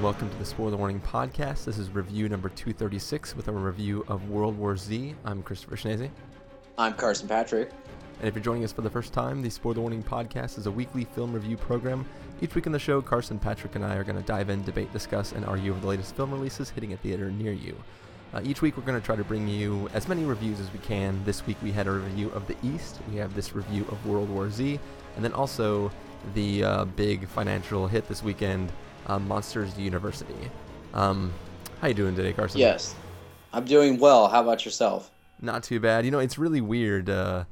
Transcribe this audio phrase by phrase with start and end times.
[0.00, 1.66] and welcome to the Spoiler Warning Podcast.
[1.66, 5.14] This is review number 236 with a review of World War Z.
[5.26, 6.08] I'm Christopher Schnese.
[6.78, 7.70] I'm Carson Patrick.
[8.18, 10.70] And if you're joining us for the first time, the Spoiler Warning Podcast is a
[10.70, 12.06] weekly film review program.
[12.40, 14.90] Each week on the show, Carson, Patrick, and I are going to dive in, debate,
[14.90, 17.76] discuss, and argue over the latest film releases hitting a theater near you.
[18.32, 20.78] Uh, each week, we're going to try to bring you as many reviews as we
[20.78, 21.22] can.
[21.26, 23.00] This week, we had a review of The East.
[23.10, 24.80] We have this review of World War Z,
[25.16, 25.92] and then also
[26.34, 28.72] the uh, big financial hit this weekend,
[29.10, 30.50] uh, Monsters University.
[30.94, 31.32] Um,
[31.80, 32.60] how you doing today, Carson?
[32.60, 32.94] Yes,
[33.52, 34.28] I'm doing well.
[34.28, 35.10] How about yourself?
[35.40, 36.04] Not too bad.
[36.04, 37.10] You know, it's really weird.
[37.10, 37.44] Uh,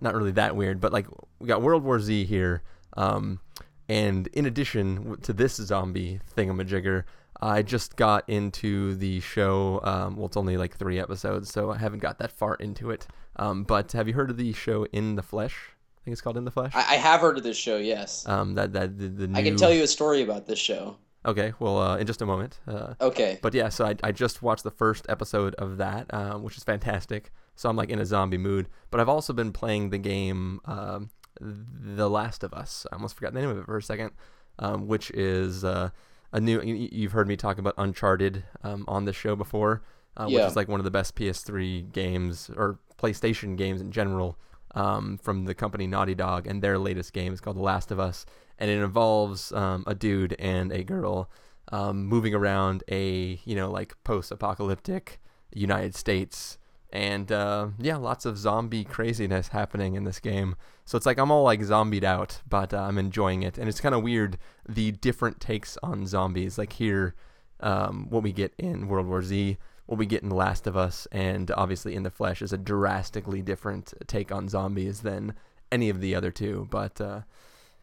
[0.00, 1.06] not really that weird, but like
[1.38, 2.62] we got World War Z here.
[2.96, 3.40] Um,
[3.88, 7.04] and in addition to this zombie thingamajigger,
[7.40, 9.80] I just got into the show.
[9.84, 13.06] Um, well, it's only like three episodes, so I haven't got that far into it.
[13.36, 15.54] Um, but have you heard of the show In the Flesh?
[15.98, 16.72] I think it's called In the Flesh.
[16.74, 17.76] I, I have heard of this show.
[17.76, 18.26] Yes.
[18.26, 19.38] Um, that that the, the new...
[19.38, 20.96] I can tell you a story about this show.
[21.26, 22.60] Okay, well, uh, in just a moment.
[22.68, 23.38] Uh, okay.
[23.42, 26.62] But yeah, so I, I just watched the first episode of that, um, which is
[26.62, 27.32] fantastic.
[27.56, 28.68] So I'm like in a zombie mood.
[28.90, 31.10] But I've also been playing the game um,
[31.40, 32.86] The Last of Us.
[32.92, 34.12] I almost forgot the name of it for a second,
[34.60, 35.90] um, which is uh,
[36.32, 36.60] a new.
[36.62, 39.82] You've heard me talk about Uncharted um, on the show before,
[40.16, 40.42] uh, Yeah.
[40.42, 44.38] which is like one of the best PS3 games or PlayStation games in general
[44.76, 47.98] um, from the company Naughty Dog, and their latest game is called The Last of
[47.98, 48.26] Us,
[48.58, 51.28] and it involves um, a dude and a girl
[51.72, 55.18] um, moving around a you know like post-apocalyptic
[55.52, 56.58] United States,
[56.92, 60.54] and uh, yeah, lots of zombie craziness happening in this game.
[60.84, 63.80] So it's like I'm all like zombied out, but uh, I'm enjoying it, and it's
[63.80, 64.38] kind of weird
[64.68, 66.58] the different takes on zombies.
[66.58, 67.14] Like here,
[67.60, 70.76] um, what we get in World War Z, what we get in The Last of
[70.76, 75.34] Us, and obviously in The Flesh is a drastically different take on zombies than
[75.72, 76.66] any of the other two.
[76.70, 77.20] But uh,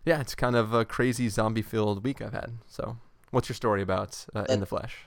[0.06, 2.58] yeah, it's kind of a crazy zombie-filled week I've had.
[2.68, 2.98] So,
[3.32, 5.06] what's your story about uh, In the Flesh?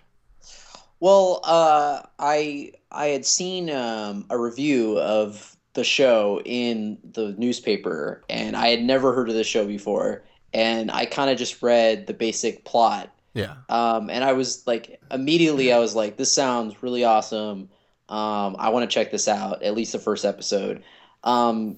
[1.01, 8.25] Well, uh, I I had seen um, a review of the show in the newspaper,
[8.31, 10.25] and I had never heard of the show before,
[10.55, 13.55] and I kind of just read the basic plot, Yeah.
[13.69, 17.69] um, and I was like, immediately, I was like, this sounds really awesome.
[18.09, 20.83] Um, I want to check this out, at least the first episode.
[21.23, 21.77] Um,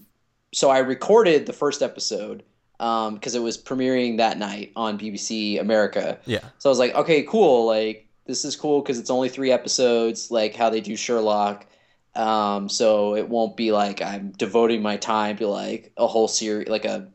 [0.54, 2.44] so I recorded the first episode
[2.78, 6.18] because it was premiering that night on BBC America.
[6.26, 6.44] Yeah.
[6.58, 7.66] So I was like, okay, cool.
[7.66, 11.66] Like this is cool because it's only three episodes, like how they do Sherlock.
[12.14, 16.68] Um, so it won't be like I'm devoting my time to like a whole series,
[16.68, 17.08] like a,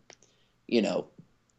[0.68, 1.08] you know,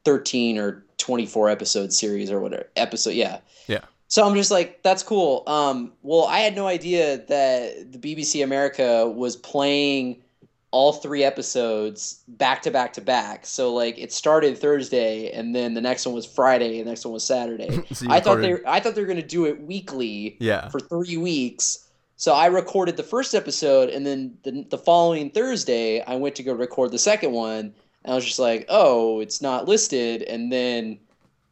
[0.05, 3.15] thirteen or twenty four episode series or whatever episode.
[3.15, 3.41] Yeah.
[3.67, 3.81] Yeah.
[4.09, 5.43] So I'm just like, that's cool.
[5.47, 10.23] Um, well, I had no idea that the BBC America was playing
[10.71, 13.47] all three episodes back to back to back.
[13.47, 17.05] So like it started Thursday and then the next one was Friday and the next
[17.05, 17.81] one was Saturday.
[17.95, 20.69] So I thought they I thought they were going to do it weekly Yeah.
[20.69, 21.89] for 3 weeks.
[22.17, 26.43] So I recorded the first episode and then the, the following Thursday I went to
[26.43, 27.73] go record the second one
[28.05, 30.99] and I was just like, "Oh, it's not listed." And then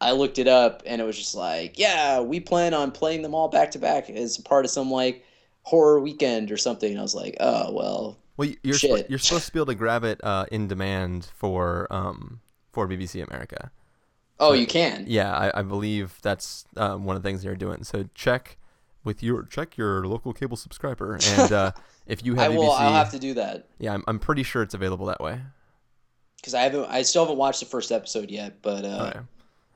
[0.01, 3.33] I looked it up and it was just like, "Yeah, we plan on playing them
[3.33, 5.25] all back to back as part of some like
[5.63, 9.45] horror weekend or something." And I was like, "Oh, well, Well, you're sp- you're supposed
[9.47, 12.39] to be able to grab it uh, in demand for um
[12.71, 13.71] for BBC America.
[14.39, 17.55] oh, So- you can." Yeah, I, I believe that's um, one of the things they're
[17.55, 17.83] doing.
[17.83, 18.57] So check
[19.03, 21.71] with your check your local cable subscriber, and uh,
[22.07, 24.43] if you have, I will BBC, I'll have to do that yeah, I'm, I'm pretty
[24.43, 25.39] sure it's available that way.
[26.43, 29.19] Cuz I haven't I still haven't watched the first episode yet, but uh Okay.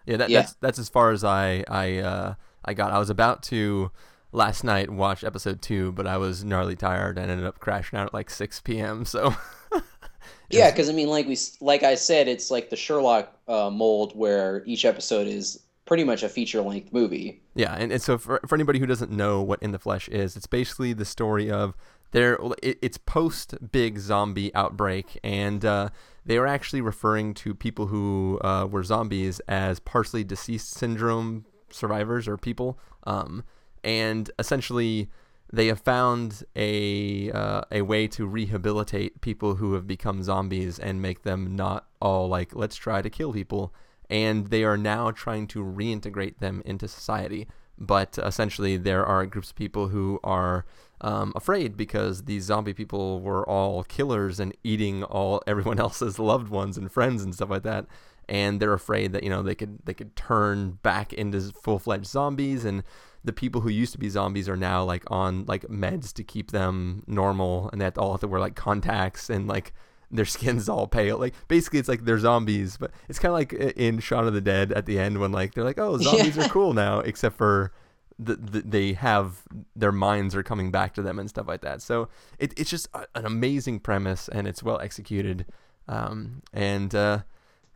[0.05, 0.41] Yeah, that, yeah.
[0.41, 2.33] that's that's as far as I I uh,
[2.63, 2.91] I got.
[2.94, 3.91] I was about to
[4.31, 8.07] last night watch episode two, but I was gnarly tired and ended up crashing out
[8.07, 9.03] at like 6 p.m.
[9.03, 9.35] So
[10.50, 14.13] Yeah, because I mean, like we, like I said, it's like the Sherlock uh, mold
[14.15, 17.42] where each episode is pretty much a feature length movie.
[17.56, 20.38] Yeah, and, and so for, for anybody who doesn't know what In the Flesh is,
[20.38, 21.75] it's basically the story of
[22.12, 22.38] there.
[22.63, 25.89] it, it's post big zombie outbreak, and uh,
[26.27, 32.27] they were actually referring to people who uh, were zombies as partially deceased syndrome survivors
[32.27, 33.44] or people, um,
[33.83, 35.09] and essentially
[35.51, 41.01] they have found a uh, a way to rehabilitate people who have become zombies and
[41.01, 43.73] make them not all like let's try to kill people.
[44.09, 47.47] And they are now trying to reintegrate them into society.
[47.77, 50.65] But essentially there are groups of people who are
[51.01, 56.49] um, afraid because these zombie people were all killers and eating all everyone else's loved
[56.49, 57.85] ones and friends and stuff like that
[58.29, 62.65] and they're afraid that you know they could they could turn back into full-fledged zombies
[62.65, 62.83] and
[63.23, 66.51] the people who used to be zombies are now like on like meds to keep
[66.51, 69.73] them normal and they have to all have to wear like contacts and like
[70.09, 71.17] their skin's all pale.
[71.17, 74.41] Like basically, it's like they're zombies, but it's kind of like in Shaun of the
[74.41, 76.45] Dead at the end when like they're like, oh, zombies yeah.
[76.45, 77.71] are cool now, except for
[78.19, 79.44] the, the, they have
[79.75, 81.81] their minds are coming back to them and stuff like that.
[81.81, 82.10] So
[82.40, 85.46] it, it's just a, an amazing premise and it's well executed.
[85.88, 87.19] Um, and uh,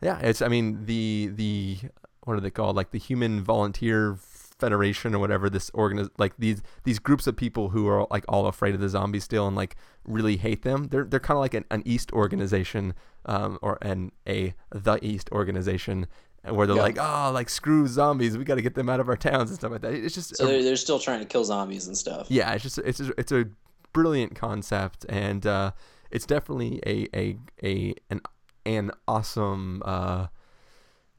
[0.00, 1.78] yeah, it's I mean the the
[2.24, 2.76] what are they called?
[2.76, 5.48] Like the Human Volunteer Federation or whatever.
[5.48, 8.88] This organiz like these these groups of people who are like all afraid of the
[8.88, 10.88] zombies still and like really hate them.
[10.88, 12.94] They're they're kind of like an, an East organization
[13.26, 16.06] um, or an a the East organization
[16.44, 16.82] where they're yeah.
[16.82, 19.58] like, oh, like screw zombies, we got to get them out of our towns and
[19.58, 19.94] stuff like that.
[19.94, 22.26] It's just so they're, they're still trying to kill zombies and stuff.
[22.30, 23.46] Yeah, it's just it's a, it's a
[23.92, 25.72] brilliant concept, and uh,
[26.10, 28.20] it's definitely a a a an
[28.66, 30.26] an awesome uh,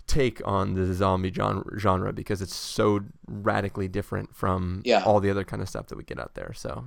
[0.08, 5.04] take on the zombie genre, genre because it's so radically different from yeah.
[5.04, 6.52] all the other kind of stuff that we get out there.
[6.54, 6.86] So.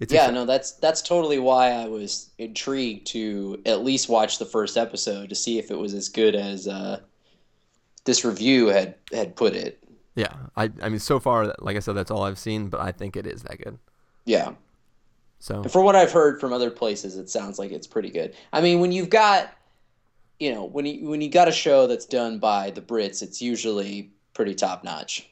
[0.00, 4.44] It's yeah, no, that's that's totally why I was intrigued to at least watch the
[4.44, 7.00] first episode to see if it was as good as uh,
[8.04, 9.82] this review had had put it.
[10.14, 12.92] Yeah, I I mean so far, like I said, that's all I've seen, but I
[12.92, 13.76] think it is that good.
[14.24, 14.52] Yeah.
[15.40, 18.34] So and from what I've heard from other places, it sounds like it's pretty good.
[18.52, 19.52] I mean, when you've got,
[20.38, 23.42] you know, when you when you got a show that's done by the Brits, it's
[23.42, 25.28] usually pretty top notch.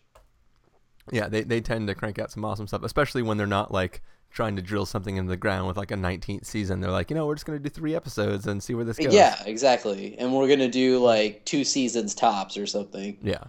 [1.13, 4.03] Yeah, they they tend to crank out some awesome stuff, especially when they're not like
[4.37, 6.81] trying to drill something into the ground with like a 19th season.
[6.81, 8.99] They're like, you know, we're just going to do three episodes and see where this
[8.99, 9.15] goes.
[9.15, 10.15] Yeah, exactly.
[10.19, 13.17] And we're going to do like two seasons tops or something.
[13.23, 13.45] Yeah.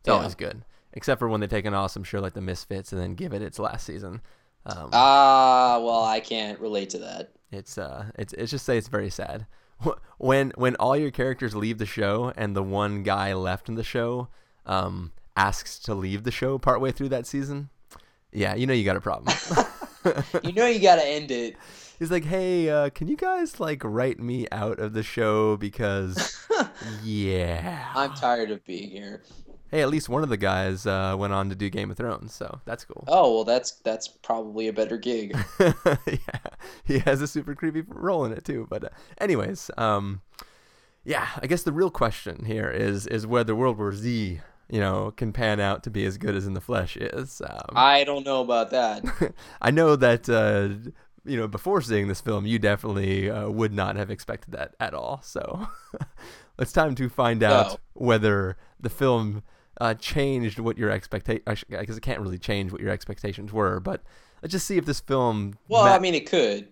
[0.00, 0.14] It's yeah.
[0.14, 0.64] always good.
[0.94, 3.42] Except for when they take an awesome show like The Misfits and then give it
[3.42, 4.22] its last season.
[4.64, 7.32] Um, ah, um, uh, well, I can't relate to that.
[7.50, 9.46] It's uh, it's it's just say it's very sad
[10.18, 13.84] when when all your characters leave the show and the one guy left in the
[13.84, 14.28] show
[14.64, 17.68] um asks to leave the show partway through that season.
[18.32, 19.34] Yeah, you know you got a problem.
[20.42, 21.56] you know you got to end it.
[21.98, 26.46] He's like, "Hey, uh, can you guys like write me out of the show because
[27.02, 29.22] yeah, I'm tired of being here."
[29.70, 32.34] Hey, at least one of the guys uh, went on to do Game of Thrones,
[32.34, 33.04] so that's cool.
[33.08, 35.36] Oh well, that's that's probably a better gig.
[35.60, 36.40] yeah,
[36.84, 38.66] he has a super creepy role in it too.
[38.68, 38.88] But uh,
[39.18, 40.20] anyways, um,
[41.04, 44.40] yeah, I guess the real question here is is whether World War Z
[44.72, 47.42] you know, can pan out to be as good as in the flesh is.
[47.44, 49.04] Um, I don't know about that.
[49.60, 50.90] I know that uh,
[51.26, 54.94] you know before seeing this film, you definitely uh, would not have expected that at
[54.94, 55.20] all.
[55.22, 55.68] So
[56.58, 57.76] it's time to find out no.
[57.92, 59.42] whether the film
[59.78, 61.42] uh, changed what your expectation.
[61.46, 64.02] I guess it can't really change what your expectations were, but
[64.40, 65.58] let's just see if this film.
[65.68, 66.66] Well, I mean, it could,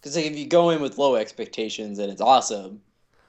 [0.00, 2.82] because like, if you go in with low expectations and it's awesome,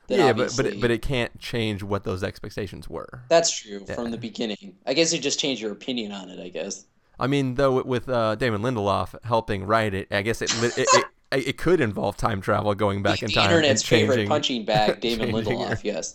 [0.07, 3.23] yeah, but but it, but it can't change what those expectations were.
[3.29, 3.95] That's true yeah.
[3.95, 4.75] from the beginning.
[4.85, 6.39] I guess you just change your opinion on it.
[6.39, 6.85] I guess.
[7.19, 11.05] I mean, though, with uh, Damon Lindelof helping write it, I guess it it, it,
[11.47, 13.49] it, could involve time travel, going back the, in time.
[13.49, 15.83] The internet's favorite punching bag, Damon Lindelof.
[15.83, 16.13] Yes.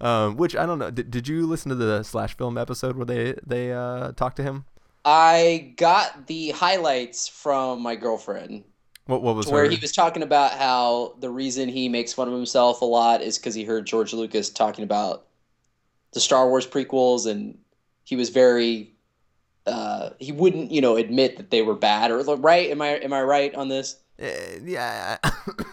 [0.00, 0.90] Um, which I don't know.
[0.90, 4.42] Did, did you listen to the slash film episode where they they uh, talked to
[4.42, 4.64] him?
[5.04, 8.64] I got the highlights from my girlfriend.
[9.08, 12.34] What what was where he was talking about how the reason he makes fun of
[12.34, 15.24] himself a lot is because he heard George Lucas talking about
[16.12, 17.56] the Star Wars prequels, and
[18.04, 18.92] he was very
[19.66, 22.68] uh, he wouldn't you know admit that they were bad or right.
[22.68, 23.96] Am I am I right on this?
[24.22, 24.26] Uh,
[24.62, 25.16] yeah.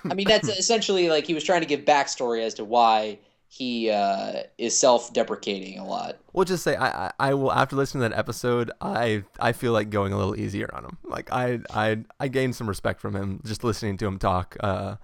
[0.09, 3.19] I mean that's essentially like he was trying to give backstory as to why
[3.57, 6.17] he uh, is self-deprecating a lot.
[6.33, 9.71] We'll just say I, I, I will after listening to that episode I I feel
[9.71, 10.97] like going a little easier on him.
[11.05, 14.57] Like I I I gained some respect from him just listening to him talk.
[14.59, 14.95] Uh,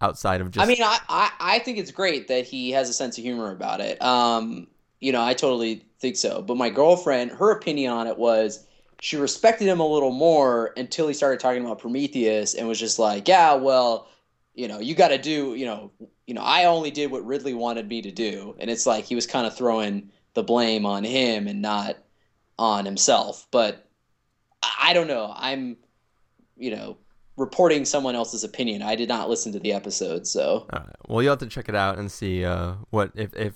[0.00, 0.62] outside of just.
[0.62, 3.50] I mean, I, I I think it's great that he has a sense of humor
[3.50, 4.02] about it.
[4.02, 4.66] Um,
[5.00, 6.42] you know, I totally think so.
[6.42, 8.66] But my girlfriend, her opinion on it was
[9.00, 12.98] she respected him a little more until he started talking about Prometheus and was just
[12.98, 14.08] like, yeah, well,
[14.54, 15.90] you know, you got to do, you know,
[16.26, 19.14] you know, I only did what Ridley wanted me to do, and it's like he
[19.14, 21.96] was kind of throwing the blame on him and not
[22.58, 23.46] on himself.
[23.50, 23.86] But
[24.80, 25.32] I don't know.
[25.36, 25.76] I'm,
[26.56, 26.96] you know,
[27.36, 28.82] reporting someone else's opinion.
[28.82, 30.66] I did not listen to the episode, so.
[31.08, 33.54] Well, you'll have to check it out and see uh, what if if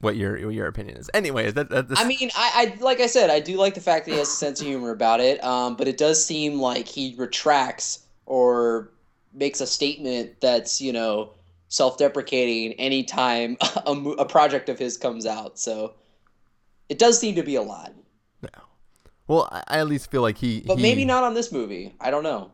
[0.00, 1.10] what your what your opinion is.
[1.12, 4.06] Anyways, that, that I mean, I, I like I said, I do like the fact
[4.06, 5.42] that he has a sense of humor about it.
[5.44, 8.90] Um, but it does seem like he retracts or
[9.34, 11.34] makes a statement that's you know
[11.70, 15.58] self-deprecating anytime a, a project of his comes out.
[15.58, 15.94] So
[16.90, 17.94] it does seem to be a lot.
[18.42, 18.50] Yeah.
[19.26, 20.60] Well, I at least feel like he.
[20.60, 21.94] But he, maybe not on this movie.
[22.00, 22.50] I don't know.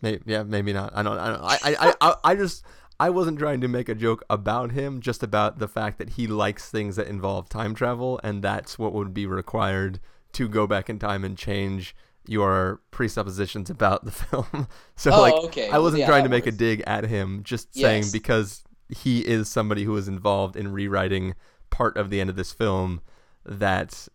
[0.00, 0.92] Maybe, yeah, maybe not.
[0.94, 1.18] I don't.
[1.18, 1.42] I don't.
[1.42, 2.64] I, I, I, I just.
[2.98, 6.26] I wasn't trying to make a joke about him, just about the fact that he
[6.26, 10.00] likes things that involve time travel, and that's what would be required
[10.32, 11.96] to go back in time and change
[12.30, 14.68] your presuppositions about the film.
[14.96, 15.68] so Oh, like okay.
[15.68, 19.48] I wasn't yeah, trying to make a dig at him, just saying because he is
[19.48, 21.34] somebody who was involved in rewriting
[21.70, 23.00] part of the end of this film
[23.44, 24.08] that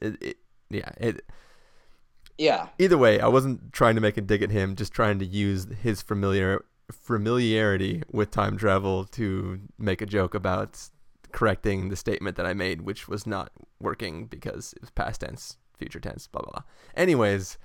[0.00, 0.36] it, it
[0.70, 1.24] yeah, it
[2.38, 2.68] Yeah.
[2.78, 5.66] either way, I wasn't trying to make a dig at him, just trying to use
[5.82, 10.78] his familiar familiarity with time travel to make a joke about
[11.32, 15.56] correcting the statement that I made, which was not working because it was past tense,
[15.80, 16.62] future tense, blah blah blah.
[16.94, 17.58] Anyways,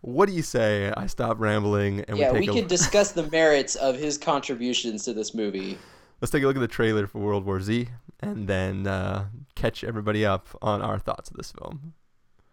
[0.00, 0.92] what do you say?
[0.96, 4.18] I stop rambling and yeah, we we take a could discuss the merits of his
[4.18, 5.78] contributions to this movie.
[6.20, 7.88] let's take a look at the trailer for World War Z
[8.20, 11.94] and then uh, catch everybody up on our thoughts of this film.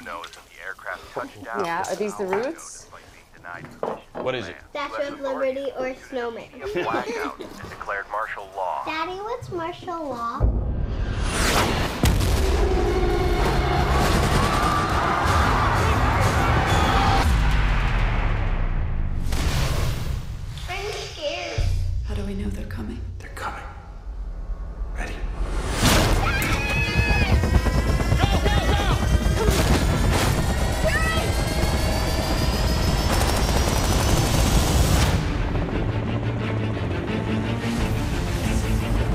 [0.03, 1.63] What know is that the aircraft touched down.
[1.65, 2.81] Yeah, are these the routes?
[2.91, 4.23] Despite being denied permission.
[4.25, 4.55] What is it?
[4.71, 6.50] Statue of Liberty or snowman.
[6.59, 8.83] Declared martial law.
[8.85, 10.39] Daddy, what's martial law?
[22.23, 23.01] Do we know they're coming?
[23.19, 23.63] They're coming.
[24.95, 25.13] Ready?
[28.17, 28.95] Go, go, go!
[30.87, 31.27] Come!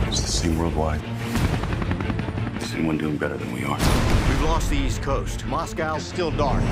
[0.08, 1.00] It's the same worldwide.
[2.60, 3.78] Is anyone doing better than we are?
[4.28, 5.46] We've lost the East Coast.
[5.46, 6.62] Moscow's still dark.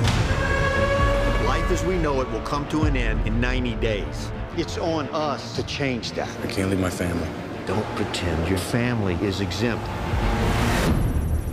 [1.47, 4.31] Life as we know it will come to an end in 90 days.
[4.59, 6.27] It's on us to change that.
[6.43, 7.29] I can't leave my family.
[7.67, 9.85] Don't pretend your family is exempt.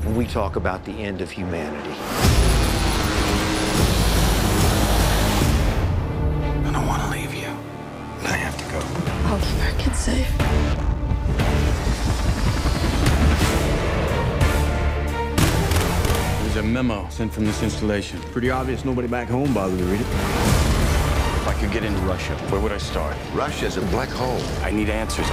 [0.06, 1.90] When we talk about the end of humanity,
[6.64, 7.54] I don't want to leave you.
[8.22, 8.80] But I have to go.
[9.28, 10.38] I'll keep our kids safe.
[16.40, 18.18] There's a memo sent from this installation.
[18.32, 20.33] Pretty obvious nobody back home bothered to read it.
[21.64, 23.16] If could get into Russia, where would I start?
[23.32, 24.38] Russia's a black hole.
[24.62, 25.26] I need answers.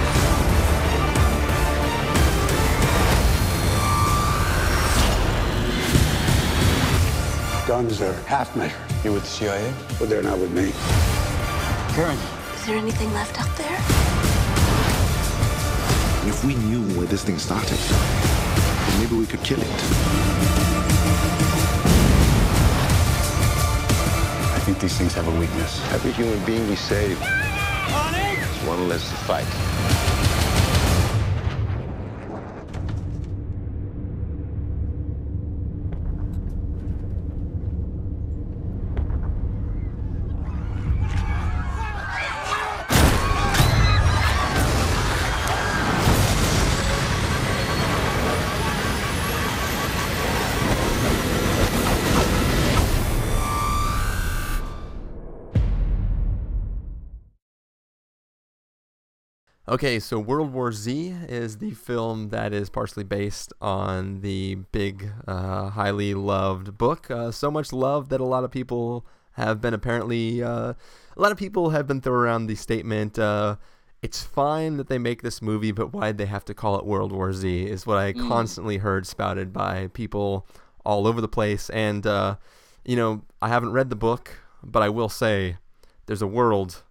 [7.68, 8.78] Guns are half measure.
[9.04, 9.74] You with the CIA?
[10.00, 10.72] But they're not with me.
[11.96, 12.18] Karen.
[12.56, 13.78] Is there anything left out there?
[16.30, 20.51] If we knew where this thing started, then maybe we could kill it.
[24.72, 25.82] Think these things have a weakness.
[25.92, 30.31] Every human being we save is one less to fight.
[59.72, 65.14] Okay, so World War Z is the film that is partially based on the big,
[65.26, 67.10] uh, highly loved book.
[67.10, 70.76] Uh, so much love that a lot of people have been apparently, uh, a
[71.16, 73.56] lot of people have been throwing around the statement, uh,
[74.02, 77.14] it's fine that they make this movie, but why'd they have to call it World
[77.14, 77.66] War Z?
[77.68, 80.46] Is what I constantly heard spouted by people
[80.86, 81.70] all over the place.
[81.70, 82.36] And, uh,
[82.84, 85.60] you know, I haven't read the book, but I will say
[86.08, 86.84] there's a world,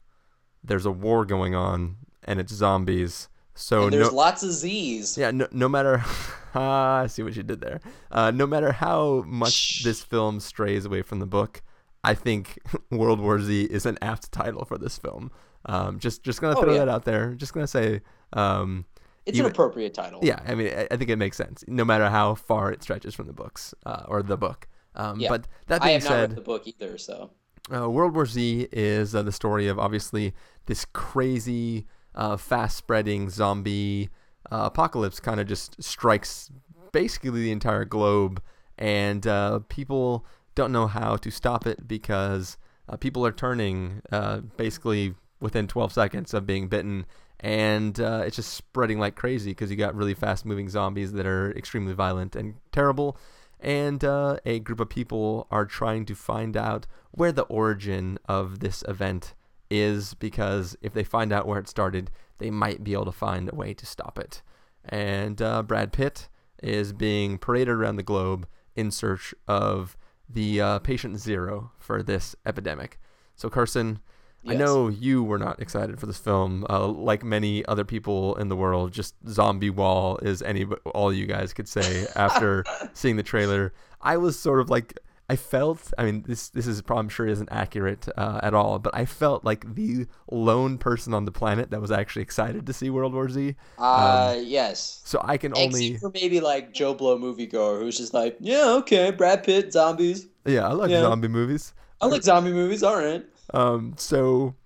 [0.64, 1.96] there's a war going on,
[2.30, 3.28] and it's zombies.
[3.54, 5.18] So and there's Oh, no, lots of Z's.
[5.18, 6.02] yeah, no, no matter,
[6.54, 7.80] ah, I see what you did there.
[8.10, 11.62] Uh, no matter how much this film strays away from the book,
[12.04, 12.58] I think
[12.90, 15.30] World War Z is an apt title for this film.
[15.66, 16.78] Um, just, just gonna Oh, throw yeah.
[16.84, 17.34] that out there.
[17.34, 18.00] Just gonna say,
[18.32, 18.87] um,
[19.26, 20.20] It's you- an appropriate title.
[20.22, 23.14] yeah, I mean, I, I think it makes sense, no matter how far it stretches
[23.14, 24.68] from the books uh, or the book.
[24.94, 25.28] Um, Yeah.
[25.28, 27.30] But that I being have not read said, the book either, so
[27.75, 30.32] uh, World War Z is uh, the story of obviously
[30.66, 31.87] this crazy,
[32.20, 34.10] uh, fast spreading zombie
[34.52, 36.50] uh, apocalypse kind of just strikes
[36.92, 38.42] basically the entire globe,
[38.76, 42.58] and uh, people don't know how to stop it because
[42.88, 47.06] uh, people are turning uh, basically within 12 seconds of being bitten.
[47.42, 51.26] And uh, it's just spreading like crazy because you got really fast moving zombies that
[51.26, 53.16] are extremely violent and terrible
[53.62, 58.82] and a group of people are trying to find out where the origin of this
[58.88, 59.34] event
[59.70, 63.50] is because if they find out where it started, they might be able to find
[63.50, 64.42] a way to stop it.
[64.84, 66.28] And uh, Brad Pitt
[66.62, 69.96] is being paraded around the globe in search of
[70.28, 72.98] the uh, patient zero for this epidemic.
[73.34, 74.00] So, Carson,
[74.46, 78.48] I know you were not excited for this film, uh, like many other people in
[78.48, 78.92] the world.
[78.92, 83.74] Just zombie wall is any all you guys could say after seeing the trailer.
[84.00, 84.98] I was sort of like
[85.30, 85.92] I felt.
[85.96, 89.04] I mean, this this is probably I'm sure isn't accurate uh, at all, but I
[89.04, 93.14] felt like the lone person on the planet that was actually excited to see World
[93.14, 93.54] War Z.
[93.78, 95.00] Uh, yes.
[95.04, 99.12] So I can only for maybe like Joe Blow moviegoer who's just like, yeah, okay,
[99.12, 100.26] Brad Pitt, zombies.
[100.44, 101.02] yeah, I like Yeah.
[101.02, 101.75] zombie movies.
[102.00, 102.82] I like zombie movies.
[102.82, 103.25] All right.
[103.54, 104.56] Um, so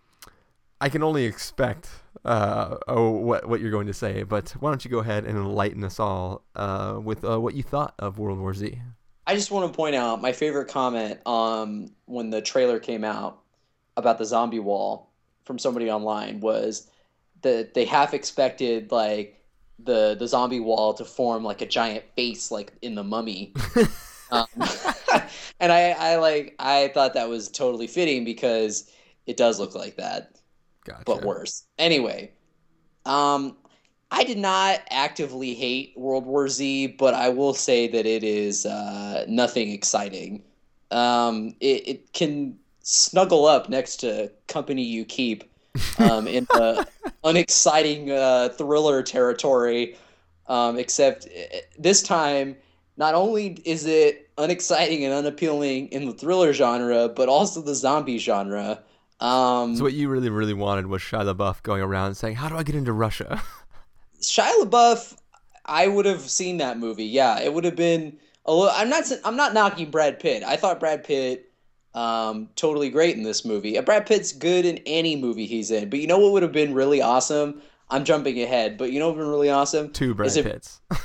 [0.80, 1.90] I can only expect
[2.24, 5.36] uh, oh what what you're going to say, but why don't you go ahead and
[5.36, 8.80] enlighten us all uh, with uh, what you thought of World War Z?
[9.26, 13.40] I just want to point out my favorite comment um, when the trailer came out
[13.96, 15.10] about the zombie wall
[15.44, 16.90] from somebody online was
[17.42, 19.40] that they half expected like
[19.78, 23.52] the the zombie wall to form like a giant face like in the mummy.
[24.30, 24.46] um,
[25.60, 28.90] and I, I like I thought that was totally fitting because
[29.26, 30.32] it does look like that.
[30.84, 31.02] Gotcha.
[31.06, 31.64] but worse.
[31.78, 32.30] Anyway,
[33.06, 33.56] um,
[34.16, 38.64] I did not actively hate World War Z, but I will say that it is
[38.64, 40.40] uh, nothing exciting.
[40.92, 45.42] Um, it, it can snuggle up next to Company You Keep
[45.98, 46.86] um, in the
[47.24, 49.96] unexciting uh, thriller territory,
[50.46, 52.54] um, except uh, this time,
[52.96, 58.18] not only is it unexciting and unappealing in the thriller genre, but also the zombie
[58.18, 58.78] genre.
[59.18, 62.56] Um, So what you really really wanted was Shia LaBeouf going around saying, "How do
[62.56, 63.42] I get into Russia?"
[64.30, 65.16] Shia LaBeouf,
[65.64, 67.04] I would have seen that movie.
[67.04, 68.70] Yeah, it would have been a little.
[68.74, 69.04] I'm not.
[69.24, 70.42] I'm not knocking Brad Pitt.
[70.42, 71.50] I thought Brad Pitt,
[71.94, 73.78] um, totally great in this movie.
[73.80, 75.88] Brad Pitt's good in any movie he's in.
[75.90, 77.62] But you know what would have been really awesome?
[77.90, 79.90] I'm jumping ahead, but you know what would have been really awesome?
[79.92, 80.80] Two Brad if- Pitts.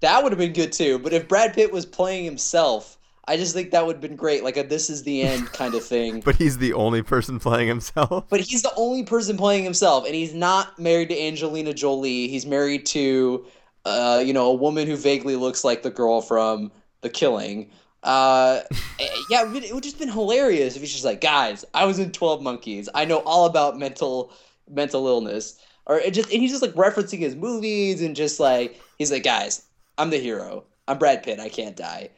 [0.00, 0.98] That would have been good too.
[1.00, 2.97] But if Brad Pitt was playing himself,
[3.28, 5.74] I just think that would have been great, like a "This is the end" kind
[5.74, 6.20] of thing.
[6.20, 8.24] but he's the only person playing himself.
[8.30, 12.28] But he's the only person playing himself, and he's not married to Angelina Jolie.
[12.28, 13.46] He's married to,
[13.84, 17.70] uh, you know, a woman who vaguely looks like the girl from The Killing.
[18.02, 18.62] Uh,
[18.98, 21.84] eh, yeah, it would, it would just been hilarious if he's just like, guys, I
[21.84, 22.88] was in Twelve Monkeys.
[22.94, 24.32] I know all about mental
[24.70, 28.80] mental illness, or it just and he's just like referencing his movies and just like
[28.96, 29.66] he's like, guys,
[29.98, 30.64] I'm the hero.
[30.86, 31.38] I'm Brad Pitt.
[31.38, 32.08] I can't die.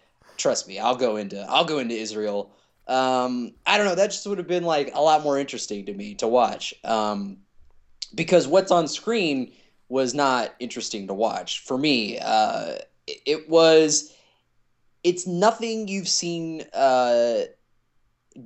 [0.40, 0.78] Trust me.
[0.78, 2.52] I'll go into I'll go into Israel
[2.90, 3.94] um, I don't know.
[3.94, 6.74] That just would have been like a lot more interesting to me to watch.
[6.82, 7.38] Um,
[8.16, 9.52] because what's on screen
[9.88, 12.18] was not interesting to watch for me.
[12.18, 14.12] Uh, it, was.
[15.04, 17.42] It's nothing you've seen uh,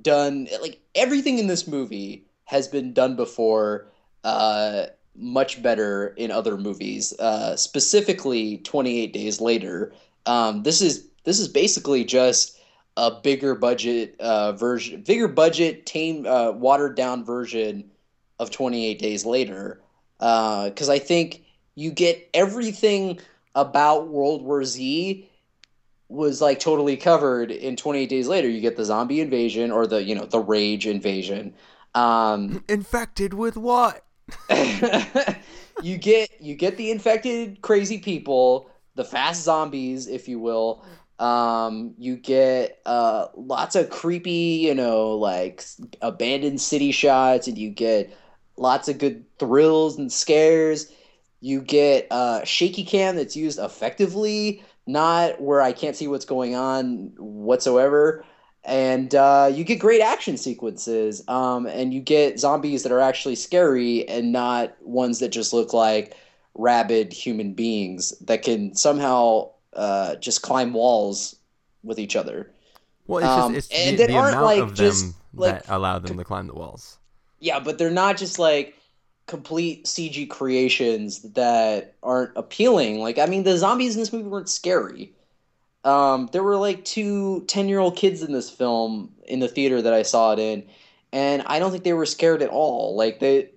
[0.03, 0.47] done.
[0.61, 3.87] Like everything in this movie has been done before.
[4.23, 7.13] Uh, much better in other movies.
[7.19, 9.91] Uh, specifically, Twenty Eight Days Later.
[10.27, 12.57] Um, this is this is basically just
[12.97, 17.91] a bigger budget uh, version, bigger budget, tame, uh, watered down version
[18.39, 19.81] of 28 Days Later.
[20.19, 21.43] Because I think
[21.75, 23.19] you get everything
[23.53, 25.29] about World War Z
[26.07, 28.47] was like totally covered in 28 Days Later.
[28.47, 31.53] You get the zombie invasion or the you know the rage invasion.
[31.95, 34.05] Um, Infected with what?
[35.81, 40.85] you get you get the infected crazy people, the fast zombies, if you will.
[41.19, 45.63] Um, you get uh, lots of creepy, you know, like
[46.01, 48.15] abandoned city shots, and you get
[48.57, 50.91] lots of good thrills and scares.
[51.41, 56.55] You get uh, shaky cam that's used effectively, not where I can't see what's going
[56.55, 58.25] on whatsoever.
[58.63, 63.35] And uh, you get great action sequences, um, and you get zombies that are actually
[63.35, 66.17] scary and not ones that just look like
[66.55, 71.35] rabid human beings that can somehow uh, just climb walls
[71.83, 72.51] with each other.
[73.07, 75.15] Well, it's Um, just it's and the, that the aren't, amount like, of just, them
[75.33, 76.99] like, that allow them to climb the walls.
[77.39, 78.75] Yeah, but they're not just like
[79.27, 82.99] complete CG creations that aren't appealing.
[82.99, 85.13] Like, I mean, the zombies in this movie weren't scary.
[85.85, 89.81] Um, there were like two 10 year old kids in this film in the theater
[89.81, 90.65] that I saw it in,
[91.13, 92.95] and I don't think they were scared at all.
[92.97, 93.51] Like, they,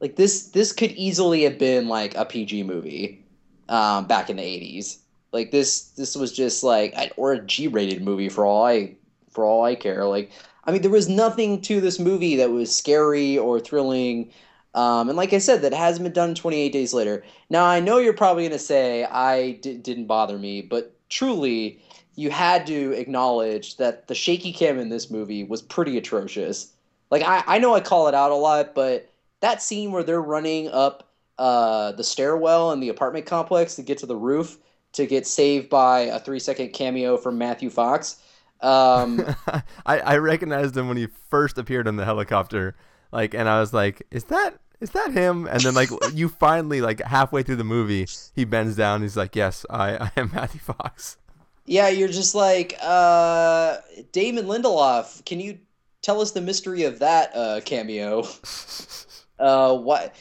[0.00, 3.26] like this, this could easily have been like a PG movie
[3.68, 5.01] um, back in the 80s.
[5.32, 8.96] Like this, this was just like, or a G rated movie for all I,
[9.30, 10.04] for all I care.
[10.04, 10.30] Like,
[10.64, 14.30] I mean, there was nothing to this movie that was scary or thrilling.
[14.74, 17.24] Um, and like I said, that hasn't been done 28 days later.
[17.50, 21.82] Now, I know you're probably going to say I d- didn't bother me, but truly,
[22.14, 26.72] you had to acknowledge that the shaky cam in this movie was pretty atrocious.
[27.10, 30.22] Like, I, I know I call it out a lot, but that scene where they're
[30.22, 34.58] running up uh, the stairwell in the apartment complex to get to the roof
[34.92, 38.16] to get saved by a three second cameo from Matthew Fox.
[38.60, 39.24] Um,
[39.86, 42.76] I, I recognized him when he first appeared in the helicopter,
[43.10, 45.46] Like, and I was like, is that is that him?
[45.46, 49.02] And then like you finally like halfway through the movie, he bends down.
[49.02, 51.16] He's like, yes, I I am Matthew Fox.
[51.64, 53.76] Yeah, you're just like uh,
[54.10, 55.24] Damon Lindelof.
[55.24, 55.58] Can you
[56.02, 58.24] tell us the mystery of that uh, cameo?
[59.38, 60.14] uh, what?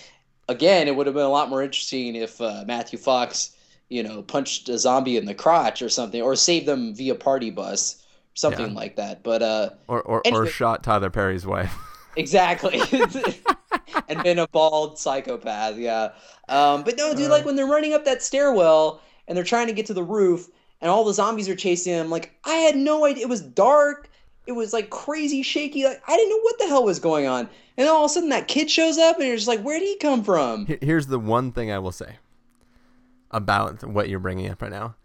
[0.47, 3.55] Again, it would have been a lot more interesting if uh, Matthew Fox,
[3.91, 7.49] you know, punched a zombie in the crotch or something, or saved them via party
[7.51, 8.01] bus,
[8.33, 8.73] something Yeah.
[8.73, 9.21] like that.
[9.21, 11.75] But uh, Or or, or shot Tyler Perry's wife.
[12.17, 12.81] Exactly.
[14.09, 16.09] and been a bald psychopath, yeah.
[16.49, 19.73] Um, but no, dude, like when they're running up that stairwell and they're trying to
[19.73, 20.49] get to the roof
[20.81, 23.23] and all the zombies are chasing them, like I had no idea.
[23.23, 24.09] It was dark.
[24.45, 25.85] It was like crazy shaky.
[25.85, 27.47] Like I didn't know what the hell was going on.
[27.77, 29.87] And all of a sudden that kid shows up and you're just like, where did
[29.87, 30.65] he come from?
[30.81, 32.17] Here's the one thing I will say
[33.31, 34.95] about what you're bringing up right now.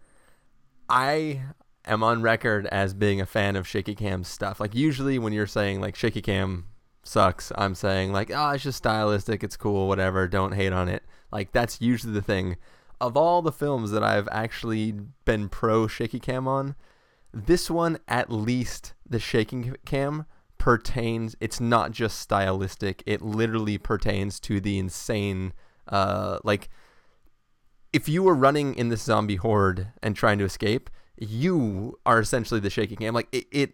[0.89, 1.41] I
[1.85, 4.59] am on record as being a fan of shaky cam stuff.
[4.59, 6.65] Like usually when you're saying like shaky cam
[7.03, 11.03] sucks, I'm saying like, oh, it's just stylistic, it's cool, whatever, don't hate on it.
[11.31, 12.57] Like that's usually the thing.
[12.99, 16.75] Of all the films that I've actually been pro shaky cam on,
[17.33, 20.25] this one at least the shaking cam
[20.57, 25.53] pertains it's not just stylistic it literally pertains to the insane
[25.87, 26.67] uh like
[27.97, 32.59] if you were running in this zombie horde and trying to escape you are essentially
[32.59, 33.13] the shaking cam.
[33.13, 33.73] Like it, it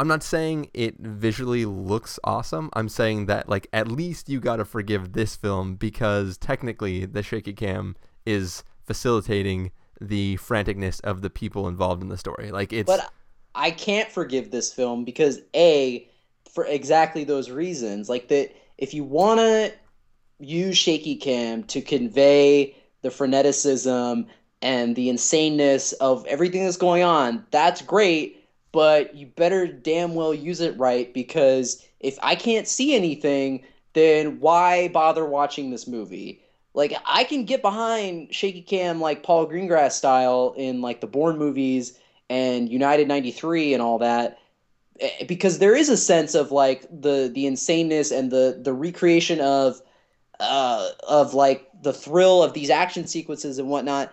[0.00, 2.68] i'm not saying it visually looks awesome.
[2.72, 7.22] I'm saying that like at least you got to forgive this film because technically the
[7.22, 7.94] shaky cam
[8.26, 12.50] is facilitating the franticness of the people involved in the story.
[12.50, 13.08] Like it's But
[13.54, 16.08] I can't forgive this film because a
[16.52, 18.08] for exactly those reasons.
[18.08, 19.72] Like that if you want to
[20.40, 24.26] use shaky cam to convey the freneticism
[24.62, 30.34] and the insaneness of everything that's going on, that's great, but you better damn well
[30.34, 33.62] use it right because if I can't see anything,
[33.92, 36.40] then why bother watching this movie?
[36.72, 41.38] Like I can get behind shaky cam like Paul Greengrass style in like the Bourne
[41.38, 41.98] movies
[42.30, 44.38] and United 93 and all that
[44.98, 49.40] eh, because there is a sense of like the the insaneness and the the recreation
[49.40, 49.80] of
[50.44, 54.12] uh of like the thrill of these action sequences and whatnot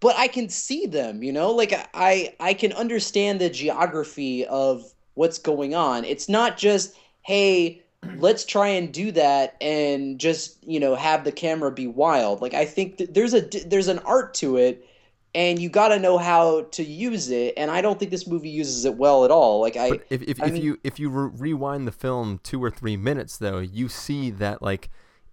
[0.00, 1.50] but I can see them, you know?
[1.50, 6.06] Like I I can understand the geography of what's going on.
[6.06, 7.82] It's not just hey,
[8.16, 12.40] let's try and do that and just, you know, have the camera be wild.
[12.40, 14.86] Like I think there's a there's an art to it
[15.34, 18.48] and you got to know how to use it and I don't think this movie
[18.48, 19.60] uses it well at all.
[19.60, 22.40] Like I But if if, I if mean- you if you re- rewind the film
[22.42, 24.88] two or three minutes though, you see that like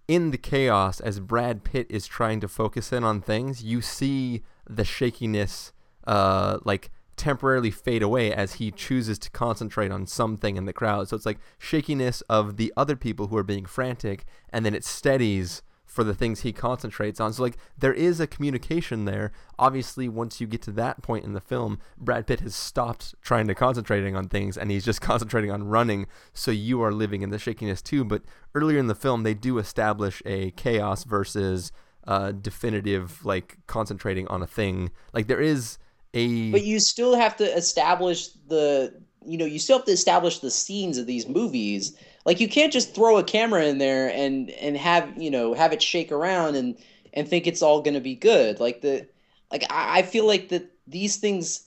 [0.08, 4.42] in the chaos as Brad Pitt is trying to focus in on things, you see
[4.68, 5.72] the shakiness
[6.06, 11.08] uh like temporarily fade away as he chooses to concentrate on something in the crowd.
[11.08, 14.84] So it's like shakiness of the other people who are being frantic and then it
[14.84, 15.62] steadies
[15.98, 17.32] for the things he concentrates on.
[17.32, 19.32] So like there is a communication there.
[19.58, 23.48] Obviously, once you get to that point in the film, Brad Pitt has stopped trying
[23.48, 26.06] to concentrating on things and he's just concentrating on running.
[26.32, 28.04] So you are living in the shakiness too.
[28.04, 28.22] But
[28.54, 31.72] earlier in the film, they do establish a chaos versus
[32.06, 34.92] uh, definitive like concentrating on a thing.
[35.12, 35.78] Like there is
[36.14, 38.94] a but you still have to establish the
[39.26, 41.98] you know you still have to establish the scenes of these movies
[42.28, 45.72] like you can't just throw a camera in there and and have you know have
[45.72, 46.76] it shake around and
[47.14, 48.60] and think it's all going to be good.
[48.60, 49.08] Like the
[49.50, 51.66] like I, I feel like that these things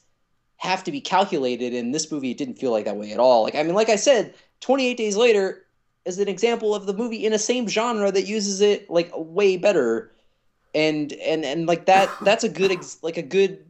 [0.58, 1.74] have to be calculated.
[1.74, 3.42] And this movie didn't feel like that way at all.
[3.42, 5.66] Like i mean like i said 28 days later
[6.06, 9.58] is an example of the movie in a same genre that uses it like way
[9.58, 10.12] better.
[10.76, 13.66] And and and like that that's a good ex- like a good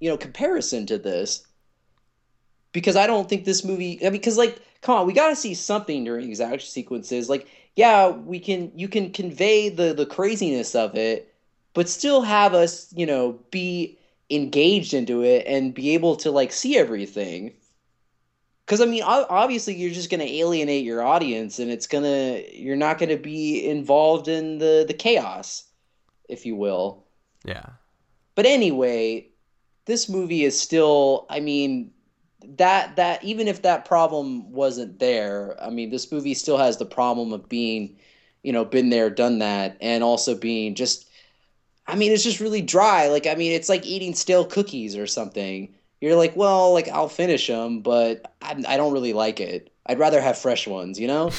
[0.00, 1.46] you know comparison to this.
[2.72, 4.00] Because I don't think this movie.
[4.00, 7.30] I mean, because like, come on, we got to see something during these action sequences.
[7.30, 8.70] Like, yeah, we can.
[8.76, 11.34] You can convey the the craziness of it,
[11.72, 13.98] but still have us, you know, be
[14.30, 17.54] engaged into it and be able to like see everything.
[18.64, 22.98] Because I mean, obviously, you're just gonna alienate your audience, and it's gonna you're not
[22.98, 25.64] gonna be involved in the the chaos,
[26.28, 27.06] if you will.
[27.44, 27.70] yeah.
[28.34, 29.28] But anyway,
[29.86, 31.26] this movie is still.
[31.30, 31.93] I mean,
[32.56, 36.86] that that even if that problem wasn't there, I mean, this movie still has the
[36.86, 37.96] problem of being,
[38.42, 41.08] you know, been there, done that, and also being just.
[41.86, 43.08] I mean, it's just really dry.
[43.08, 45.74] Like, I mean, it's like eating stale cookies or something.
[46.00, 49.70] You're like, well, like I'll finish them, but I, I don't really like it.
[49.86, 51.30] I'd rather have fresh ones, you know.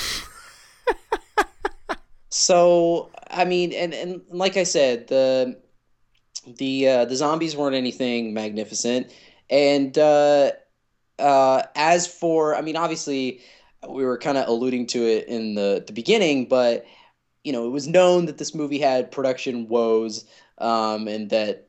[2.30, 5.60] so I mean, and and like I said, the
[6.46, 9.12] the uh, the zombies weren't anything magnificent,
[9.50, 10.52] and uh,
[11.20, 13.42] uh, as for I mean, obviously,
[13.88, 16.86] we were kind of alluding to it in the the beginning, but
[17.44, 20.26] you know, it was known that this movie had production woes,
[20.58, 21.68] um, and that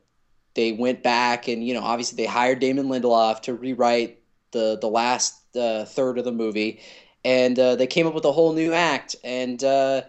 [0.55, 4.19] they went back and you know, obviously they hired Damon Lindelof to rewrite
[4.51, 6.79] the the last uh, third of the movie,
[7.23, 9.15] and uh, they came up with a whole new act.
[9.23, 10.01] And uh,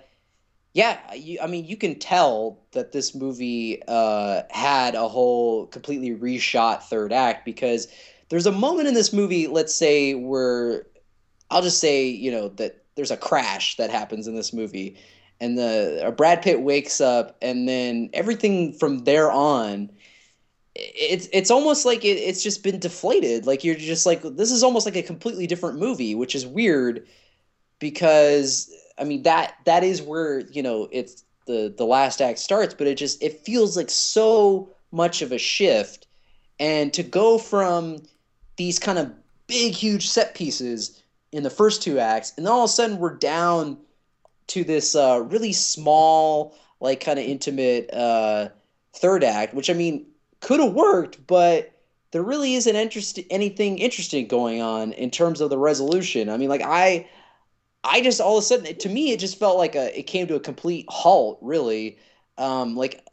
[0.75, 6.11] yeah, you, I mean, you can tell that this movie uh, had a whole completely
[6.11, 7.89] reshot third act because
[8.29, 10.87] there's a moment in this movie, let's say, where
[11.51, 14.97] I'll just say, you know, that there's a crash that happens in this movie,
[15.41, 19.91] and the uh, Brad Pitt wakes up, and then everything from there on,
[20.75, 23.47] it's it's almost like it, it's just been deflated.
[23.47, 27.07] Like you're just like this is almost like a completely different movie, which is weird,
[27.79, 32.75] because I mean that that is where you know it's the the last act starts,
[32.75, 36.07] but it just it feels like so much of a shift,
[36.61, 38.03] and to go from
[38.59, 39.11] these kind of
[39.47, 42.99] big huge set pieces in the first two acts, and then all of a sudden
[42.99, 43.79] we're down
[44.49, 48.49] to this uh, really small, like kind of intimate uh,
[48.95, 50.05] third act, which I mean
[50.41, 51.73] could have worked, but
[52.11, 56.29] there really isn't interest anything interesting going on in terms of the resolution.
[56.29, 57.09] I mean, like I,
[57.85, 60.27] I just all of a sudden to me it just felt like a it came
[60.27, 61.39] to a complete halt.
[61.43, 61.99] Really,
[62.39, 63.05] um, like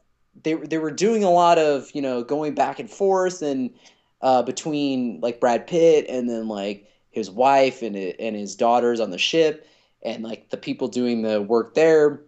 [0.43, 3.71] they they were doing a lot of you know going back and forth and
[4.25, 9.11] uh, between like Brad Pitt and then like his wife and and his daughters on
[9.11, 9.67] the ship
[10.03, 12.21] and like the people doing the work there.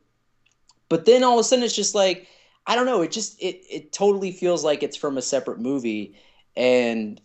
[0.90, 2.28] But then all of a sudden it's just like
[2.68, 6.16] I don't know, it just it it totally feels like it's from a separate movie
[6.56, 7.20] and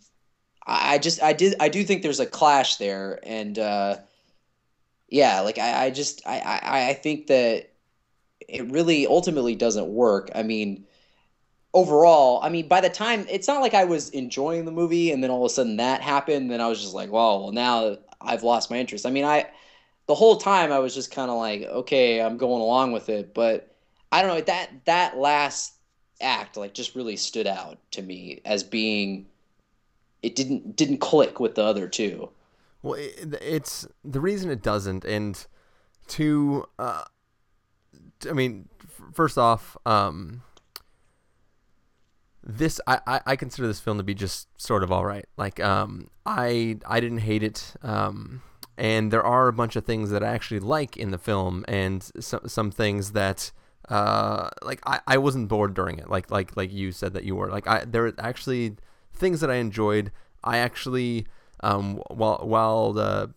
[0.65, 3.97] I just I did I do think there's a clash there and uh
[5.07, 7.69] yeah, like I, I just I, I I think that
[8.39, 10.31] it really ultimately doesn't work.
[10.33, 10.87] I mean,
[11.73, 15.23] overall, I mean, by the time it's not like I was enjoying the movie and
[15.23, 17.97] then all of a sudden that happened, then I was just like, well, well now
[18.21, 19.05] I've lost my interest.
[19.05, 19.47] I mean, I
[20.07, 23.33] the whole time I was just kind of like, okay, I'm going along with it,
[23.33, 23.75] but
[24.11, 25.73] I don't know that that last
[26.21, 29.25] act like just really stood out to me as being
[30.21, 32.29] it didn't didn't click with the other two.
[32.81, 35.45] Well, it, it's the reason it doesn't, and
[36.09, 37.03] to, uh,
[38.29, 38.67] I mean,
[39.13, 40.41] first off, um,
[42.43, 45.25] this I, I, I consider this film to be just sort of all right.
[45.37, 47.73] Like, um, I I didn't hate it.
[47.81, 48.41] Um,
[48.77, 52.03] and there are a bunch of things that I actually like in the film, and
[52.19, 53.51] some some things that
[53.89, 57.35] uh like I, I wasn't bored during it like like like you said that you
[57.35, 58.77] were like I there are actually
[59.13, 60.11] things that I enjoyed
[60.43, 61.27] I actually
[61.61, 63.33] um while while the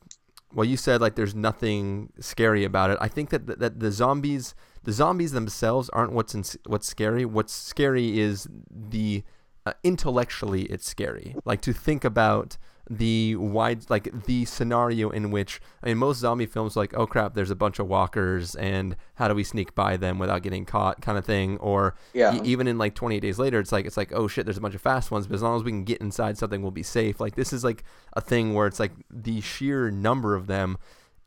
[0.56, 2.98] well you said like there's nothing scary about it.
[3.00, 7.24] I think that that, that the zombies the zombies themselves aren't what's in, what's scary.
[7.24, 9.22] What's scary is the
[9.66, 11.36] uh, intellectually it's scary.
[11.44, 12.56] Like to think about
[12.88, 17.34] the wide like the scenario in which I mean most zombie films like oh crap
[17.34, 21.00] there's a bunch of walkers and how do we sneak by them without getting caught
[21.02, 21.56] kind of thing?
[21.58, 22.36] Or Yeah.
[22.36, 24.60] e- even in like 28 days later it's like it's like oh shit there's a
[24.60, 26.84] bunch of fast ones but as long as we can get inside something we'll be
[26.84, 27.18] safe.
[27.20, 30.78] Like this is like a thing where it's like the sheer number of them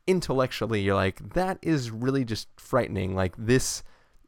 [0.06, 3.14] intellectually you're like that is really just frightening.
[3.14, 3.82] Like this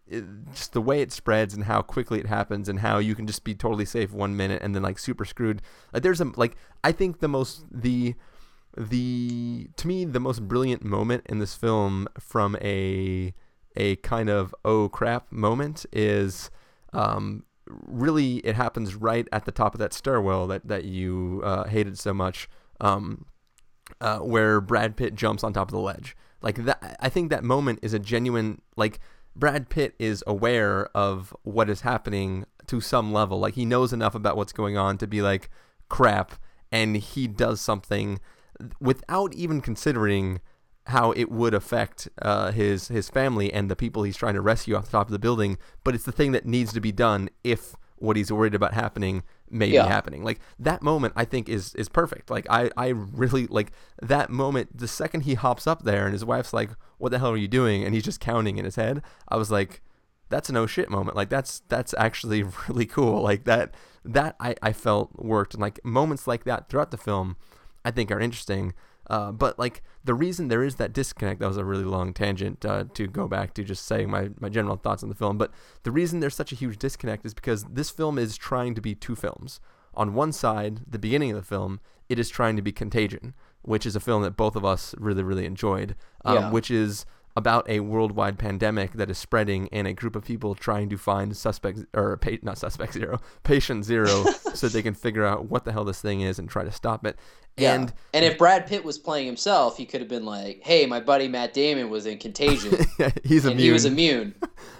[0.06, 3.26] it- just the way it spreads and how quickly it happens and how you can
[3.26, 5.62] just be totally safe one minute and then like super screwed
[5.92, 8.14] like there's a like i think the most the
[8.76, 13.32] the to me the most brilliant moment in this film from a
[13.76, 16.50] a kind of oh crap moment is
[16.92, 17.44] um
[17.86, 21.98] really it happens right at the top of that stairwell that that you uh, hated
[21.98, 22.48] so much
[22.80, 23.24] um
[24.00, 26.16] uh, where Brad Pitt jumps on top of the ledge.
[26.40, 29.00] Like that, I think that moment is a genuine like
[29.34, 33.38] Brad Pitt is aware of what is happening to some level.
[33.38, 35.48] Like he knows enough about what's going on to be like
[35.88, 36.34] crap,
[36.70, 38.20] and he does something
[38.80, 40.40] without even considering
[40.86, 44.74] how it would affect uh, his his family and the people he's trying to rescue
[44.74, 45.58] off the top of the building.
[45.84, 49.22] But it's the thing that needs to be done if what he's worried about happening
[49.48, 49.84] may Yeah.
[49.84, 50.22] be happening.
[50.24, 52.30] Like that moment, I think is is perfect.
[52.30, 54.76] Like I I really like that moment.
[54.76, 57.48] The second he hops up there and his wife's like, "What the hell are you
[57.48, 59.02] doing?" and he's just counting in his head.
[59.28, 59.80] I was like,
[60.30, 61.16] that's a no shit moment.
[61.16, 63.22] Like that's that's actually really cool.
[63.22, 67.36] Like that that I, I felt worked and like moments like that throughout the film
[67.84, 68.74] I think are interesting.
[69.08, 72.64] Uh, but like the reason there is that disconnect, that was a really long tangent
[72.64, 75.36] uh, to go back to just saying my, my general thoughts on the film.
[75.38, 75.50] But
[75.82, 78.94] the reason there's such a huge disconnect is because this film is trying to be
[78.94, 79.60] two films.
[79.94, 83.84] On one side, the beginning of the film, it is trying to be Contagion, which
[83.86, 86.50] is a film that both of us really, really enjoyed, um, Yeah.
[86.50, 90.90] which is about a worldwide pandemic that is spreading and a group of people trying
[90.90, 95.46] to find suspect or pa- not suspect zero, patient zero, so they can figure out
[95.48, 97.18] what the hell this thing is and try to stop it.
[97.56, 97.74] Yeah.
[97.74, 101.00] And And if Brad Pitt was playing himself, he could have been like, "Hey, my
[101.00, 102.72] buddy Matt Damon was in Contagion,
[103.24, 103.58] he's and immune.
[103.58, 104.34] he was immune,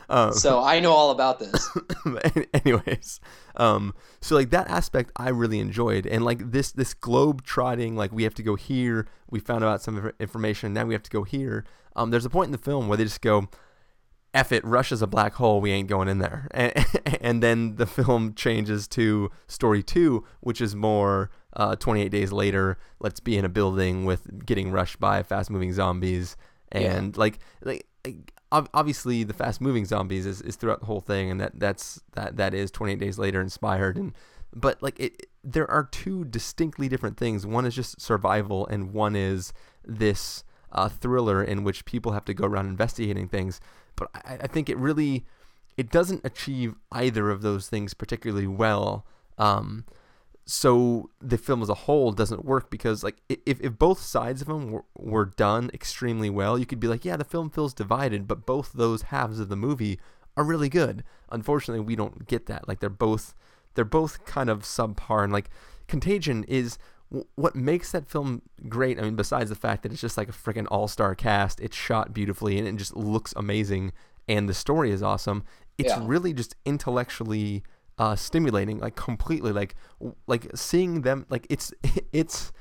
[0.08, 1.70] Um, so I know all about this."
[2.54, 3.20] anyways
[3.56, 8.11] um so like that aspect i really enjoyed and like this this globe trotting like
[8.12, 11.22] we have to go here we found out some information now we have to go
[11.22, 11.64] here
[11.96, 13.48] um there's a point in the film where they just go
[14.35, 16.48] F it, Russia's a black hole, we ain't going in there.
[16.52, 16.72] And,
[17.20, 22.78] and then the film changes to story two, which is more uh, 28 days later,
[23.00, 26.36] let's be in a building with getting rushed by fast moving zombies.
[26.70, 31.30] And like, like, like obviously the fast moving zombies is, is throughout the whole thing.
[31.30, 33.96] And that, that's, that, that is 28 days later inspired.
[33.96, 34.14] And,
[34.54, 37.46] but like it, there are two distinctly different things.
[37.46, 39.52] One is just survival and one is
[39.84, 43.60] this uh, thriller in which people have to go around investigating things
[43.96, 45.24] but I, I think it really
[45.76, 49.06] it doesn't achieve either of those things particularly well.
[49.38, 49.84] Um,
[50.44, 54.48] so the film as a whole doesn't work because like if, if both sides of
[54.48, 58.26] them were, were done extremely well, you could be like, yeah, the film feels divided,
[58.26, 60.00] but both those halves of the movie
[60.37, 61.05] are really good.
[61.31, 62.66] Unfortunately, we don't get that.
[62.66, 63.35] Like they're both
[63.74, 65.48] they're both kind of subpar and like
[65.87, 66.76] Contagion is
[67.11, 68.98] w- what makes that film great.
[68.98, 72.12] I mean, besides the fact that it's just like a freaking all-star cast, it's shot
[72.12, 73.92] beautifully and it just looks amazing
[74.28, 75.44] and the story is awesome.
[75.78, 76.02] It's Yeah.
[76.05, 77.62] really just intellectually
[78.02, 79.72] uh, stimulating, like completely, like
[80.26, 81.72] like seeing them, like it's
[82.12, 82.52] it's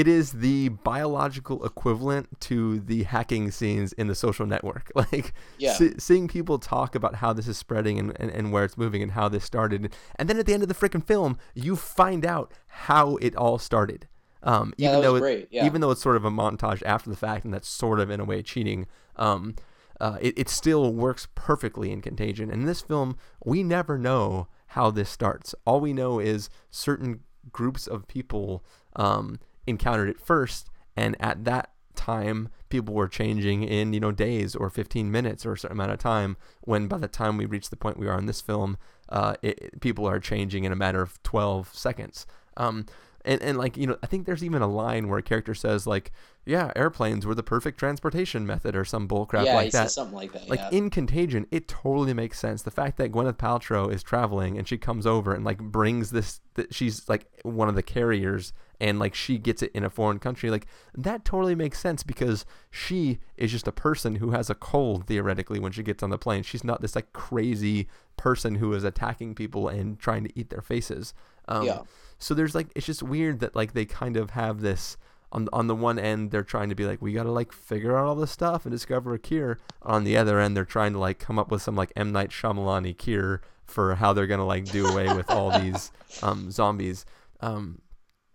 [0.00, 4.90] it is the biological equivalent to the hacking scenes in the social network.
[4.96, 5.74] Like Yeah.
[5.74, 9.02] see- seeing people talk about how this is spreading and, and, and where it's moving
[9.04, 9.94] and how this started.
[10.16, 12.46] And then at the end of the freaking film, you find out
[12.88, 14.08] how it all started.
[14.42, 15.66] Um, Yeah, even that though was it- great, yeah.
[15.66, 18.18] even though it's sort of a montage after the fact, and that's sort of in
[18.20, 18.86] a way cheating.
[19.16, 19.54] Um,
[20.00, 22.50] uh, it, it still works perfectly in Contagion.
[22.50, 25.54] And in this film, we never know how this starts.
[25.64, 27.20] All we know is certain
[27.52, 28.64] groups of people
[28.96, 34.56] um, encountered it first, and at that time, people were changing in you know days
[34.56, 36.36] or 15 minutes or a certain amount of time.
[36.62, 38.76] When by the time we reach the point we are in this film,
[39.08, 42.26] uh, it, people are changing in a matter of 12 seconds.
[42.56, 42.86] Um,
[43.24, 45.86] and, and like you know i think there's even a line where a character says
[45.86, 46.12] like
[46.44, 50.16] yeah airplanes were the perfect transportation method or some bullcrap yeah, like that says something
[50.16, 50.48] like that.
[50.48, 50.70] like yeah.
[50.70, 52.62] in Contagion, it totally makes sense.
[52.62, 56.40] The fact that Gwyneth Paltrow is traveling and she comes over and like brings this,
[56.54, 58.52] that she's like one of the carriers
[58.84, 62.44] and like she gets it in a foreign country, like that totally makes sense because
[62.70, 66.18] she is just a person who has a cold theoretically when she gets on the
[66.18, 66.42] plane.
[66.42, 70.60] She's not this like crazy person who is attacking people and trying to eat their
[70.60, 71.14] faces.
[71.48, 71.80] Um, Yeah.
[72.18, 74.98] So there's like it's just weird that like they kind of have this
[75.32, 77.96] on on the one end they're trying to be like we got to like figure
[77.96, 79.58] out all this stuff and discover a cure.
[79.80, 82.28] On the other end they're trying to like come up with some like M Night
[82.28, 85.90] Shyamalan cure for how they're gonna like do away with all these
[86.22, 87.06] um, zombies.
[87.40, 87.80] Um,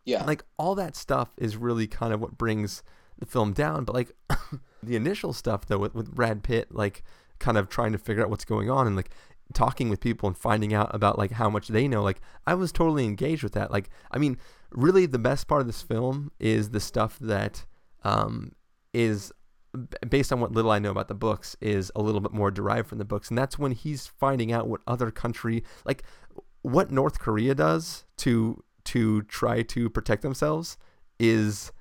[0.10, 0.24] yeah.
[0.26, 2.84] like all that stuff is really kind of what brings
[3.20, 3.86] the film down.
[3.86, 4.12] But like
[4.84, 7.04] the initial stuff though with, with Brad Pitt, like
[7.40, 9.12] kind of trying to figure out what's going on and like
[9.54, 12.72] talking with people and finding out about like how much they know, like I was
[12.72, 13.72] totally engaged with that.
[13.72, 14.38] Like I mean,
[14.72, 17.66] really the best part of this film is the stuff that
[18.04, 18.54] um,
[18.94, 19.32] is
[20.10, 22.88] based on what little I know about the books is a little bit more derived
[22.88, 26.04] from the books, and that's when he's finding out what other country like
[26.62, 28.62] what North Korea does to
[28.94, 30.78] to try to protect themselves
[31.20, 31.72] is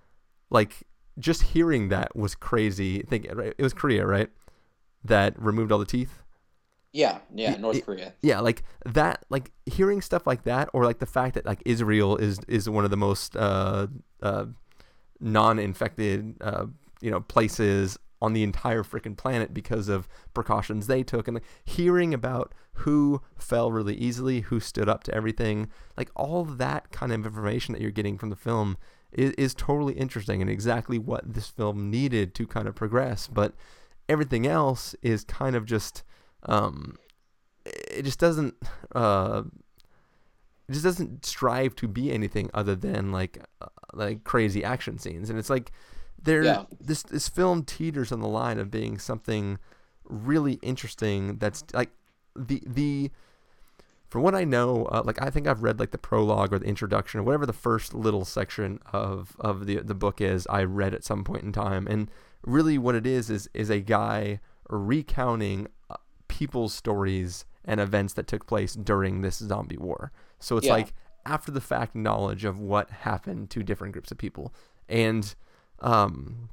[0.51, 0.73] like
[1.19, 3.03] just hearing that was crazy.
[3.05, 4.31] I Think it was Korea, right?
[5.05, 6.15] That removed all the teeth.
[6.93, 8.15] yeah, yeah, North it- Korea.
[8.23, 12.17] Yeah, like that, like hearing stuff like that, or like the fact that like Israel
[12.17, 13.87] is is one of the most uh,
[14.23, 14.47] uh,
[15.21, 16.67] non-infected uh,
[17.01, 22.13] you know places on the entire freaking planet because of precautions they took, and hearing
[22.13, 27.25] about who fell really easily, who stood up to everything, like all that kind of
[27.25, 28.77] information that you're getting from the film
[29.13, 33.55] is, is totally interesting and exactly what this film needed to kind of progress, but
[34.09, 36.03] everything else is kind of just
[36.45, 36.97] um,
[37.65, 38.55] it just doesn't
[38.95, 39.43] uh
[40.69, 45.31] it just doesn't strive to be anything other than like uh, like crazy action scenes
[45.31, 45.73] and it's like
[46.23, 46.65] there Yeah.
[46.81, 49.59] this this film teeters on the line of being something
[50.05, 51.91] really interesting that's like
[52.35, 53.11] the the
[54.09, 56.65] from what I know, uh, like I think I've read like the prologue or the
[56.65, 60.47] introduction or whatever the first little section of of the the book is.
[60.49, 62.11] I read at some point in time, and
[62.47, 64.41] really what it is is is a guy
[64.71, 65.97] recounting uh,
[66.29, 70.11] people's stories and events that took place during this zombie war.
[70.39, 70.73] So it's Yeah.
[70.75, 70.95] like
[71.27, 74.55] after the fact knowledge of what happened to different groups of people,
[74.89, 75.35] and
[75.81, 76.51] um,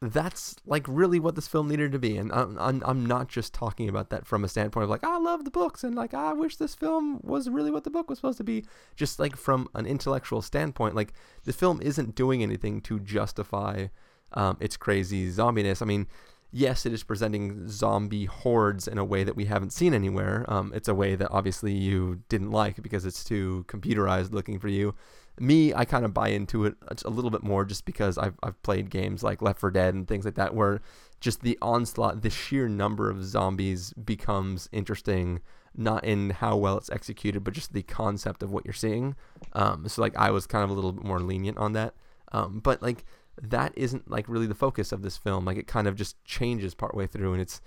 [0.00, 2.16] that's like really what this film needed to be.
[2.16, 5.18] And I'm, I'm, I'm not just talking about that from a standpoint of like, I
[5.18, 8.18] love the books and like, I wish this film was really what the book was
[8.18, 8.64] supposed to be.
[8.96, 11.14] Just like from an intellectual standpoint, like
[11.44, 13.86] the film isn't doing anything to justify
[14.32, 15.80] um, its crazy zombiness.
[15.80, 16.06] I mean,
[16.52, 20.44] yes, it is presenting zombie hordes in a way that we haven't seen anywhere.
[20.48, 24.68] Um, it's a way that obviously you didn't like because it's too computerized looking for
[24.68, 24.94] you
[25.38, 28.60] me, I kind of buy into it a little bit more just because I've, I've
[28.62, 30.80] played games like Left 4 Dead and things like that where
[31.20, 35.40] just the onslaught, the sheer number of zombies becomes interesting,
[35.76, 39.16] not in how well it's executed, but just the concept of what you're seeing.
[39.54, 41.94] Um, so, like, I was kind of a little bit more lenient on that.
[42.32, 43.04] Um, but, like,
[43.40, 45.44] that isn't, like, really the focus of this film.
[45.44, 47.60] Like, it kind of just changes partway through, and it's,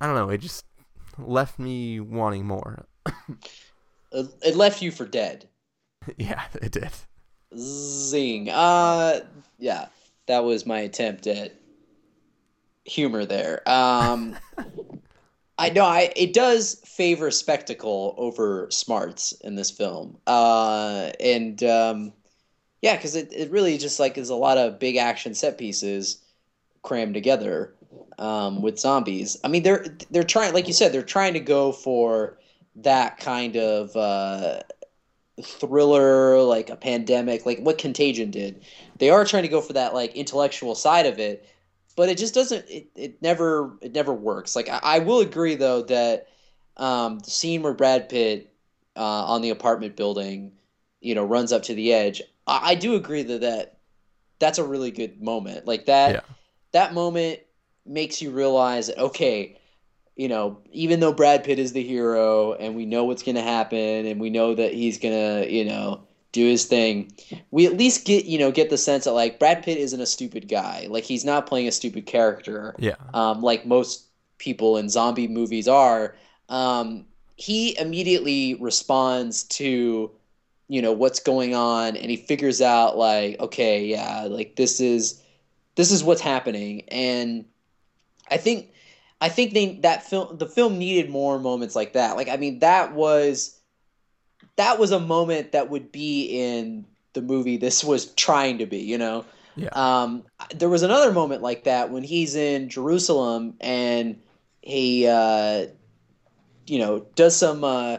[0.00, 0.64] I don't know, it just
[1.18, 2.86] left me wanting more.
[4.12, 5.48] it left you for dead.
[6.18, 6.90] yeah, it did.
[7.56, 8.50] Zing.
[8.50, 9.20] Uh,
[9.58, 9.86] yeah,
[10.26, 11.54] that was my attempt at
[12.84, 13.68] humor there.
[13.68, 14.36] Um,
[15.58, 20.18] I know I it does favor spectacle over smarts in this film.
[20.26, 22.12] Uh, and um,
[22.82, 26.18] yeah, because it, it really just like is a lot of big action set pieces
[26.82, 27.74] crammed together
[28.18, 29.38] um, with zombies.
[29.44, 32.38] I mean, they're they're trying, like you said, they're trying to go for
[32.76, 34.60] that kind of uh,
[35.42, 38.64] thriller, like a pandemic, like what Contagion did.
[38.98, 41.48] They are trying to go for that like intellectual side of it,
[41.96, 42.64] but it just doesn't.
[42.68, 44.54] It, it never it never works.
[44.54, 46.28] Like I, I will agree though that
[46.76, 48.52] um, the scene where Brad Pitt
[48.96, 50.52] uh, on the apartment building,
[51.00, 52.22] you know, runs up to the edge.
[52.46, 53.78] I, I do agree that that
[54.38, 55.66] that's a really good moment.
[55.66, 56.20] Like that yeah.
[56.72, 57.40] that moment
[57.86, 59.58] makes you realize that okay
[60.16, 63.42] you know, even though Brad Pitt is the hero and we know what's going to
[63.42, 67.12] happen and we know that he's going to, you know, do his thing,
[67.50, 70.06] we at least get, you know, get the sense that like Brad Pitt isn't a
[70.06, 70.86] stupid guy.
[70.88, 72.74] Like he's not playing a stupid character.
[72.78, 72.94] Yeah.
[73.12, 74.06] Um, like most
[74.38, 76.16] people in zombie movies are.
[76.48, 77.06] Um,
[77.36, 80.10] he immediately responds to,
[80.68, 85.20] you know, what's going on and he figures out like, okay, yeah, like this is,
[85.74, 86.82] this is what's happening.
[86.88, 87.44] And
[88.30, 88.70] I think,
[89.24, 92.14] I think they that film the film needed more moments like that.
[92.14, 93.58] Like I mean that was
[94.56, 98.80] that was a moment that would be in the movie this was trying to be,
[98.80, 99.24] you know.
[99.56, 99.70] Yeah.
[99.72, 104.20] Um, there was another moment like that when he's in Jerusalem and
[104.60, 105.68] he, uh,
[106.66, 107.98] you know, does some uh,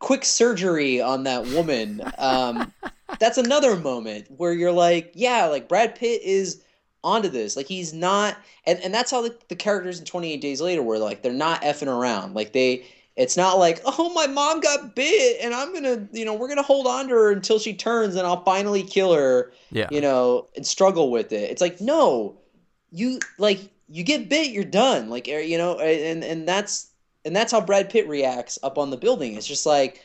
[0.00, 2.02] quick surgery on that woman.
[2.18, 2.74] Um,
[3.18, 6.62] that's another moment where you're like, yeah, like Brad Pitt is
[7.04, 7.56] onto this.
[7.56, 8.36] Like he's not,
[8.66, 11.62] and, and that's how the, the characters in 28 Days Later were like, they're not
[11.62, 12.34] effing around.
[12.34, 12.84] Like they,
[13.16, 16.62] it's not like, oh, my mom got bit and I'm gonna, you know, we're gonna
[16.62, 19.52] hold on to her until she turns and I'll finally kill her.
[19.70, 19.88] Yeah.
[19.90, 21.50] You know, and struggle with it.
[21.50, 22.38] It's like, no,
[22.90, 25.10] you like you get bit, you're done.
[25.10, 26.90] Like er, you know, and and that's
[27.24, 29.34] and that's how Brad Pitt reacts up on the building.
[29.34, 30.04] It's just like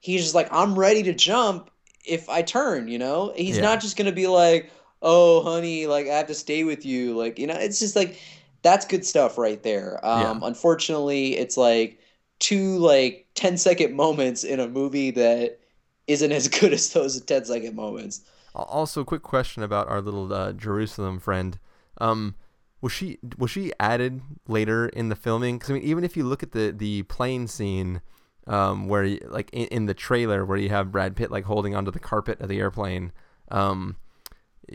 [0.00, 1.70] he's just like, I'm ready to jump
[2.06, 2.88] if I turn.
[2.88, 3.64] You know, he's Yeah.
[3.64, 4.70] not just gonna be like
[5.02, 8.18] oh honey like i have to stay with you like you know it's just like
[8.62, 10.42] that's good stuff right there um Yeah.
[10.42, 12.00] unfortunately it's like
[12.38, 15.60] two like 10 second moments in a movie that
[16.06, 18.22] isn't as good as those 10 second moments
[18.54, 21.58] Al- Also, quick question about our little uh, Jerusalem friend.
[21.98, 22.34] Um,
[22.80, 25.56] was she was she added later in the filming?
[25.58, 28.00] Because I mean, even if you look at the the plane scene,
[28.46, 31.74] um, where you, like in, in the trailer where you have Brad Pitt like holding
[31.76, 33.12] onto the carpet of the airplane,
[33.50, 33.96] um,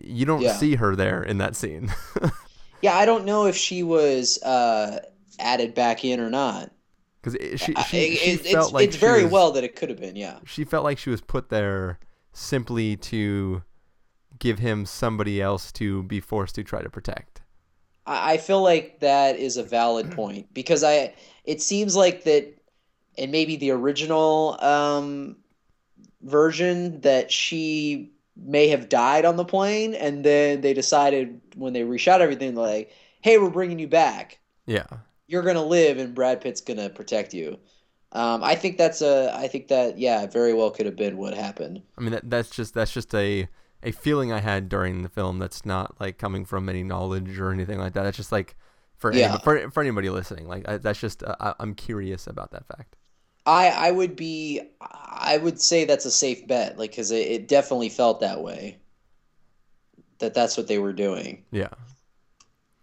[0.03, 0.53] you don't Yeah.
[0.53, 1.93] see her there in that scene.
[2.81, 4.99] yeah i don't know if she was uh
[5.39, 6.71] added back in or not
[7.21, 9.89] Because she she, she it- felt it's, like it's very was- well that it could
[9.89, 11.99] have been yeah she felt like she was put there
[12.33, 13.63] simply to
[14.39, 17.41] give him somebody else to be forced to try to protect.
[18.05, 22.53] I I feel like that is a valid point because I it seems like that
[23.17, 25.37] and maybe the original um,
[26.21, 31.81] version that she may have died on the plane and then they decided when they
[31.81, 34.85] reshot everything like hey we're bringing you back Yeah.
[35.27, 37.59] you're gonna live and Brad Pitt's gonna protect you
[38.13, 41.33] um, I think that's a I think that yeah very well could have been what
[41.33, 43.47] happened I mean that that's just that's just a
[43.83, 47.51] a feeling I had during the film that's not like coming from any knowledge or
[47.51, 48.03] anything like that.
[48.03, 48.55] That's just like
[48.97, 49.37] for Yeah.
[49.37, 52.65] anybody, for, for anybody listening, like I, that's just uh, I, I'm curious about that
[52.67, 52.95] fact.
[53.47, 57.47] I I would be I would say that's a safe bet like because it, it
[57.47, 58.77] definitely felt that way
[60.19, 61.69] that that's what they were doing Yeah.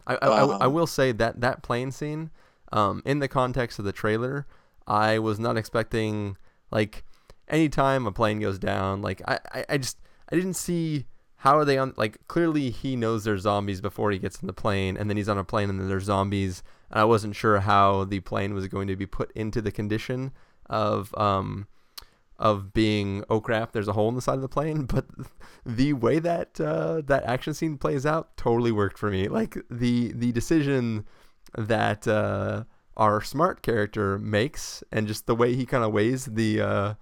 [0.06, 2.30] I I, I, I Um, will say that that plane scene,
[2.72, 4.46] um, in the context of the trailer,
[4.86, 6.36] I was not expecting
[6.70, 7.04] like
[7.48, 9.98] anytime a plane goes down, like I, I, I just
[10.30, 11.06] I didn't see
[11.38, 11.94] how are they on?
[11.96, 15.28] Like clearly he knows there's zombies before he gets in the plane, and then he's
[15.28, 16.62] on a plane and then there's zombies.
[16.90, 20.32] And I wasn't sure how the plane was going to be put into the condition
[20.66, 21.66] of um
[22.38, 25.06] of being oh crap there's a hole in the side of the plane but
[25.64, 30.12] the way that uh, that action scene plays out totally worked for me like the
[30.14, 31.04] the decision
[31.56, 32.64] that uh,
[32.96, 36.94] our smart character makes and just the way he kind of weighs the uh,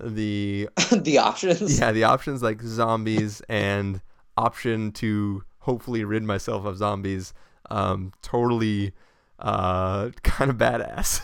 [0.00, 1.78] the the options.
[1.78, 4.00] yeah the options like zombies and
[4.36, 7.32] option to hopefully rid myself of zombies
[7.70, 8.92] um totally
[9.40, 11.20] uh kind of badass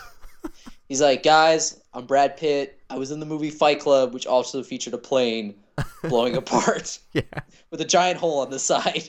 [0.93, 2.79] He's like, guys, I'm Brad Pitt.
[2.91, 5.55] I was in the movie Fight Club, which also featured a plane
[6.03, 7.23] blowing apart yeah
[7.71, 9.09] with a giant hole on the side.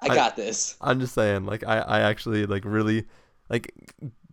[0.00, 0.76] I I- got this.
[0.80, 3.06] I'm just saying, like I, I actually like really
[3.48, 3.74] like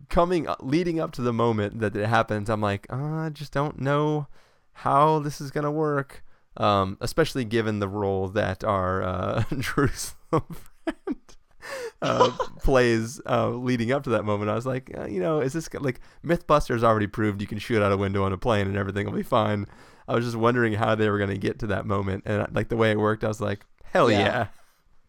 [0.08, 2.48] coming leading up to the moment that it happens.
[2.48, 4.28] I'm like, uh, I just don't know
[4.74, 6.22] how this is gonna work.
[6.58, 10.44] Um, especially given the role that our uh, Jerusalem
[10.84, 11.36] friend
[12.02, 12.30] uh,
[12.62, 14.50] plays uh, leading up to that moment.
[14.50, 17.82] I was like, uh, you know, is this like MythBusters already proved you can shoot
[17.82, 19.66] out a window on a plane and everything will be fine.
[20.06, 22.76] I was just wondering how they were gonna get to that moment, and like the
[22.76, 24.18] way it worked, I was like, hell Yeah.
[24.18, 24.46] yeah.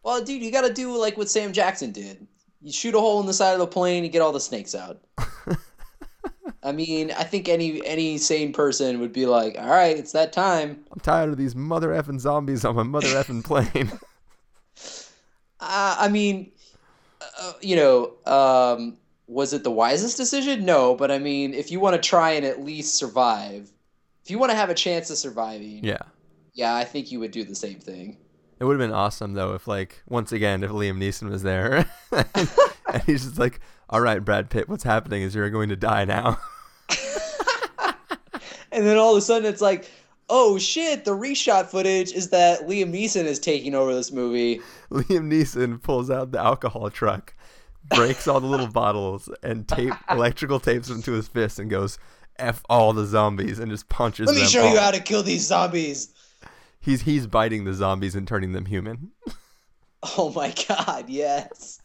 [0.02, 2.26] Well, dude, you got to do like what Sam Jackson did.
[2.62, 4.74] You shoot a hole in the side of the plane, you get all the snakes
[4.74, 5.00] out.
[6.62, 10.32] I mean, I think any any sane person would be like, "All right, it's that
[10.32, 13.90] time." I'm tired of these mother effing zombies on my mother effing plane.
[15.60, 16.52] Uh, I mean,
[17.40, 18.96] uh, you know, um,
[19.26, 20.64] was it the wisest decision?
[20.64, 23.70] No, but I mean, if you want to try and at least survive,
[24.24, 26.02] if you want to have a chance of surviving, yeah.
[26.54, 28.16] yeah, I think you would do the same thing.
[28.58, 31.86] It would have been awesome though if like once again if Liam Neeson was there
[32.12, 36.04] and he's just like, All right, Brad Pitt, what's happening is you're going to die
[36.04, 36.38] now.
[38.72, 39.90] And then all of a sudden, it's like,
[40.30, 41.04] oh shit!
[41.04, 44.60] The reshot footage is that Liam Neeson is taking over this movie.
[44.90, 47.34] Liam Neeson pulls out the alcohol truck,
[47.90, 51.98] breaks all the little bottles and tape electrical tapes them to his fist and goes,
[52.38, 55.46] F all the zombies and just punches Let me show you how to kill these
[55.46, 56.14] zombies.
[56.80, 59.10] He's he's biting the zombies and turning them human.
[60.16, 61.78] Oh my god, yes.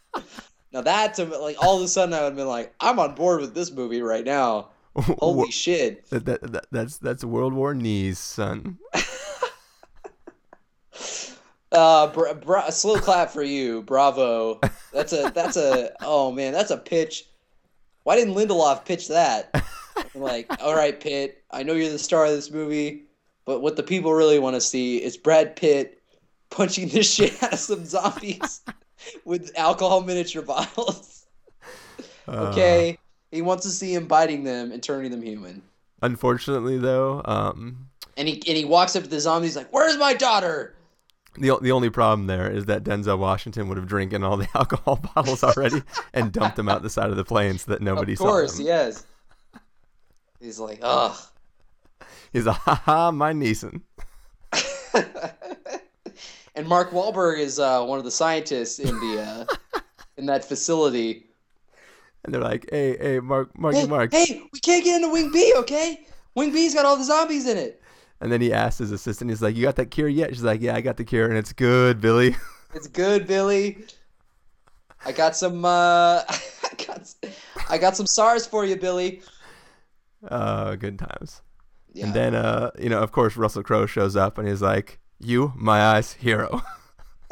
[0.71, 3.13] Now that's a, like all of a sudden I would have been like, I'm on
[3.13, 4.69] board with this movie right now.
[4.95, 6.09] Holy shit!
[6.09, 8.77] That, that, that, that's that's World War knees, son.
[11.71, 14.61] Uh, bra- bra- a slow clap for you, bravo.
[14.93, 17.25] That's a that's a oh man, that's a pitch.
[18.03, 19.49] Why didn't Lindelof pitch that?
[19.95, 23.03] I'm like, all right, Pitt, I know you're the star of this movie,
[23.45, 26.01] but what the people really want to see is Brad Pitt
[26.49, 28.61] punching the shit out of some zombies
[29.25, 31.25] with alcohol miniature bottles.
[32.27, 32.97] Uh, Okay,
[33.31, 35.61] he wants to see him biting them and turning them human.
[36.01, 40.13] Unfortunately, though, um, And he and he walks up to the zombies like, "Where's my
[40.13, 40.75] daughter?"
[41.37, 45.01] the the only problem there is that Denzel Washington would have drinking all the alcohol
[45.15, 45.81] bottles already
[46.13, 48.29] and dumped them out the side of the plane so that nobody saw them.
[48.29, 48.65] of saw course, them.
[48.67, 49.05] yes.
[50.39, 51.17] He's like, ugh.
[52.31, 53.81] He's a ha ha, my Neeson.
[56.55, 59.79] and Mark Wahlberg is uh, one of the scientists in the uh,
[60.17, 61.25] in that facility.
[62.25, 64.11] And they're like, hey, hey, Mark, Marky Hey, Mark.
[64.11, 66.05] hey, we can't get into Wing B, okay?
[66.33, 67.81] Wing B's got all the zombies in it.
[68.19, 70.31] And then he asked his assistant, he's like, you got that cure yet?
[70.31, 72.35] She's like, yeah, I got the cure, and it's good, Billy.
[72.73, 73.85] It's good, Billy.
[75.05, 75.63] I got some.
[75.63, 77.15] Uh, I got.
[77.69, 79.21] I got some SARS for you, Billy.
[80.27, 81.41] Uh, good times.
[81.93, 82.07] Yeah.
[82.07, 85.53] And then, uh, you know, of course, Russell Crowe shows up and he's like, you,
[85.55, 86.61] my eyes, hero.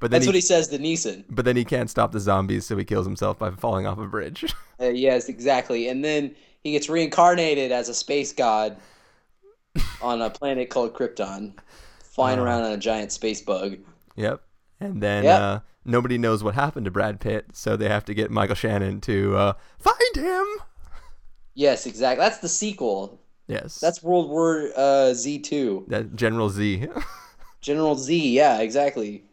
[0.00, 1.24] but then That's he, what he says to Neeson.
[1.28, 4.06] but then he can't stop the zombies, so he kills himself by falling off a
[4.06, 4.44] bridge.
[4.80, 5.88] Uh, yes, exactly.
[5.88, 8.76] And then he gets reincarnated as a space god
[10.00, 11.54] on a planet called Krypton,
[12.00, 12.44] flying Uh.
[12.44, 13.78] around on a giant space bug.
[14.14, 14.40] Yep.
[14.78, 15.40] And then Yep.
[15.40, 19.00] uh, nobody knows what happened to Brad Pitt, so they have to get Michael Shannon
[19.00, 20.46] to uh, find him.
[21.54, 22.22] Yes, exactly.
[22.24, 23.20] That's the sequel.
[23.48, 23.80] Yes.
[23.80, 25.86] That's World War uh, Z two.
[25.88, 26.86] that General Z.
[27.60, 28.30] General Z.
[28.30, 29.24] Yeah, exactly.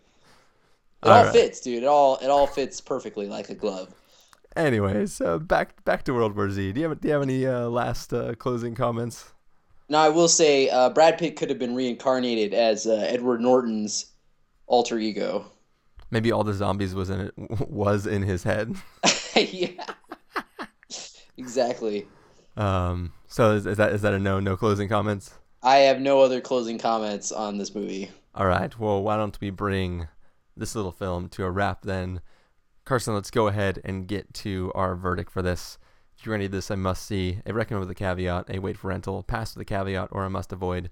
[1.05, 1.33] It All all right.
[1.33, 1.83] fits, dude.
[1.83, 3.93] It all it all fits perfectly like a glove.
[4.55, 6.71] Anyways, uh, back back to World War Z.
[6.73, 9.33] Do you have do you have any uh, last uh, closing comments?
[9.89, 14.07] Now I will say, uh, Brad Pitt could have been reincarnated as uh, Edward Norton's
[14.67, 15.45] alter ego.
[16.09, 17.33] Maybe all the zombies was in it
[17.69, 18.75] was in his head.
[19.35, 19.85] yeah.
[21.37, 22.07] exactly.
[22.57, 23.13] Um.
[23.27, 24.39] So is, is that is that a no?
[24.39, 25.33] No closing comments.
[25.61, 28.11] I have no other closing comments on this movie.
[28.33, 28.77] All right.
[28.79, 30.07] Well, why don't we bring
[30.57, 32.21] this little film to a wrap then?
[32.85, 35.77] Carson, let's go ahead and get to our verdict for this.
[36.17, 38.87] If you rated this I must see, a recommend with a caveat, a wait for
[38.89, 40.89] rental, pass with a caveat, or a must avoid,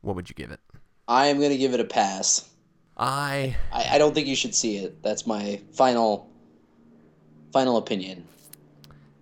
[0.00, 0.60] what would you give it?
[1.08, 2.48] I am gonna give it a pass.
[2.96, 5.02] I I, I don't think you should see it.
[5.02, 6.28] That's my final
[7.52, 8.26] final opinion.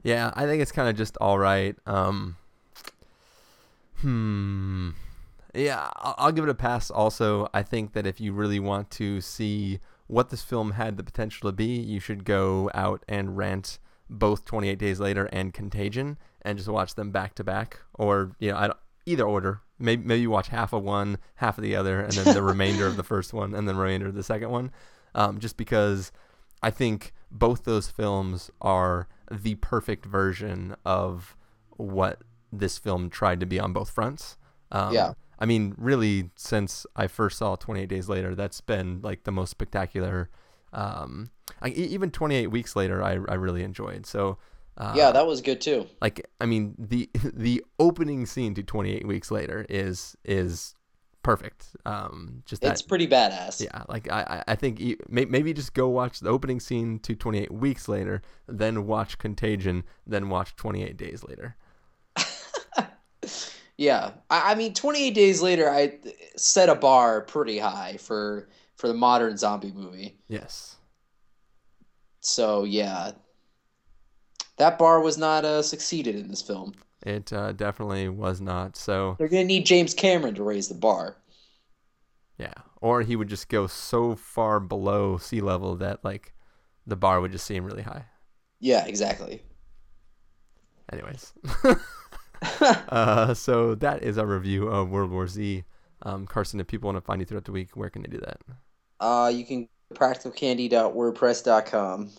[0.02, 1.76] yeah, I think it's kind of just all right.
[1.86, 2.36] Um,
[4.00, 4.90] hmm.
[5.54, 6.90] Yeah, I'll, I'll give it a pass.
[6.90, 11.04] Also, I think that if you really want to see what this film had the
[11.04, 13.78] potential to be, you should go out and rent
[14.10, 18.50] both 28 Days Later and Contagion and just watch them back to back, or you
[18.50, 18.72] know,
[19.06, 19.60] either order.
[19.78, 22.86] Maybe maybe you watch half of one, half of the other, and then the remainder
[22.86, 24.72] of the first one, and then the remainder of the second one.
[25.14, 26.10] Um, just because
[26.62, 31.36] I think both those films are the perfect version of
[31.76, 32.22] what
[32.52, 34.36] this film tried to be on both fronts.
[34.72, 35.12] Um, Yeah.
[35.38, 39.50] I mean, really, since I first saw 28 Days Later, that's been like the most
[39.50, 40.30] spectacular.
[40.72, 41.30] Um,
[41.62, 44.04] I, even 28 Weeks Later, I, I really enjoyed.
[44.06, 44.38] So,
[44.76, 45.86] uh, yeah, that was good too.
[46.00, 50.74] like, I mean, the the opening scene to 28 Weeks Later is is
[51.22, 51.76] perfect.
[51.84, 53.60] Um, just that, It's pretty badass.
[53.62, 57.14] yeah, like I, I I think you, maybe just go watch the opening scene to
[57.14, 61.56] 28 weeks later, then watch Contagion, then watch 28 days later.
[63.78, 65.98] Yeah, I, I mean, 28 days later, I
[66.36, 70.18] set a bar pretty high for for the modern zombie movie.
[70.28, 70.76] Yes.
[72.20, 73.12] So yeah,
[74.56, 76.74] that bar was not uh, succeeded in this film.
[77.06, 78.76] It uh, definitely was not.
[78.76, 81.16] So, They're gonna need James Cameron to raise the bar.
[82.36, 82.52] yeah.
[82.80, 86.32] Or he would just go so far below sea level that, like,
[86.86, 88.06] the bar would just seem really high.
[88.60, 89.42] Yeah, exactly.
[90.92, 91.32] Anyways.
[92.88, 95.64] uh, so, that is our review of World War Z.
[96.02, 98.18] Um, Carson, if people want to find you throughout the week, where can they do
[98.18, 98.40] that?
[99.00, 102.10] Uh, you can go to practicalcandy.wordpress.com.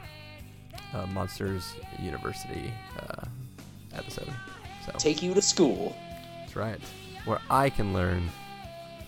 [0.93, 3.25] uh, Monsters University uh,
[3.93, 4.31] episode.
[4.85, 5.93] So Take you to school.
[6.39, 6.79] that's right,
[7.25, 8.29] where I can learn,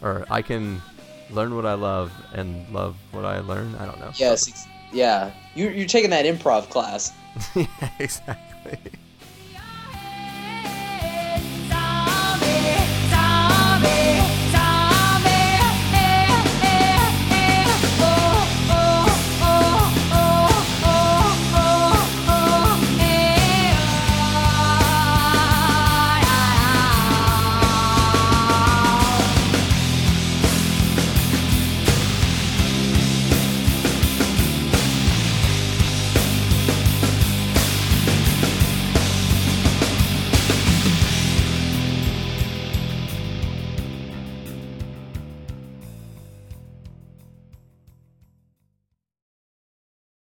[0.02, 0.82] or I can
[1.30, 3.74] learn what I love and love what I learn.
[3.76, 4.12] I don't know.
[4.16, 5.32] Yes, ex- yeah.
[5.56, 7.14] You you're taking that improv class.
[7.56, 7.68] yeah,
[8.00, 8.78] exactly.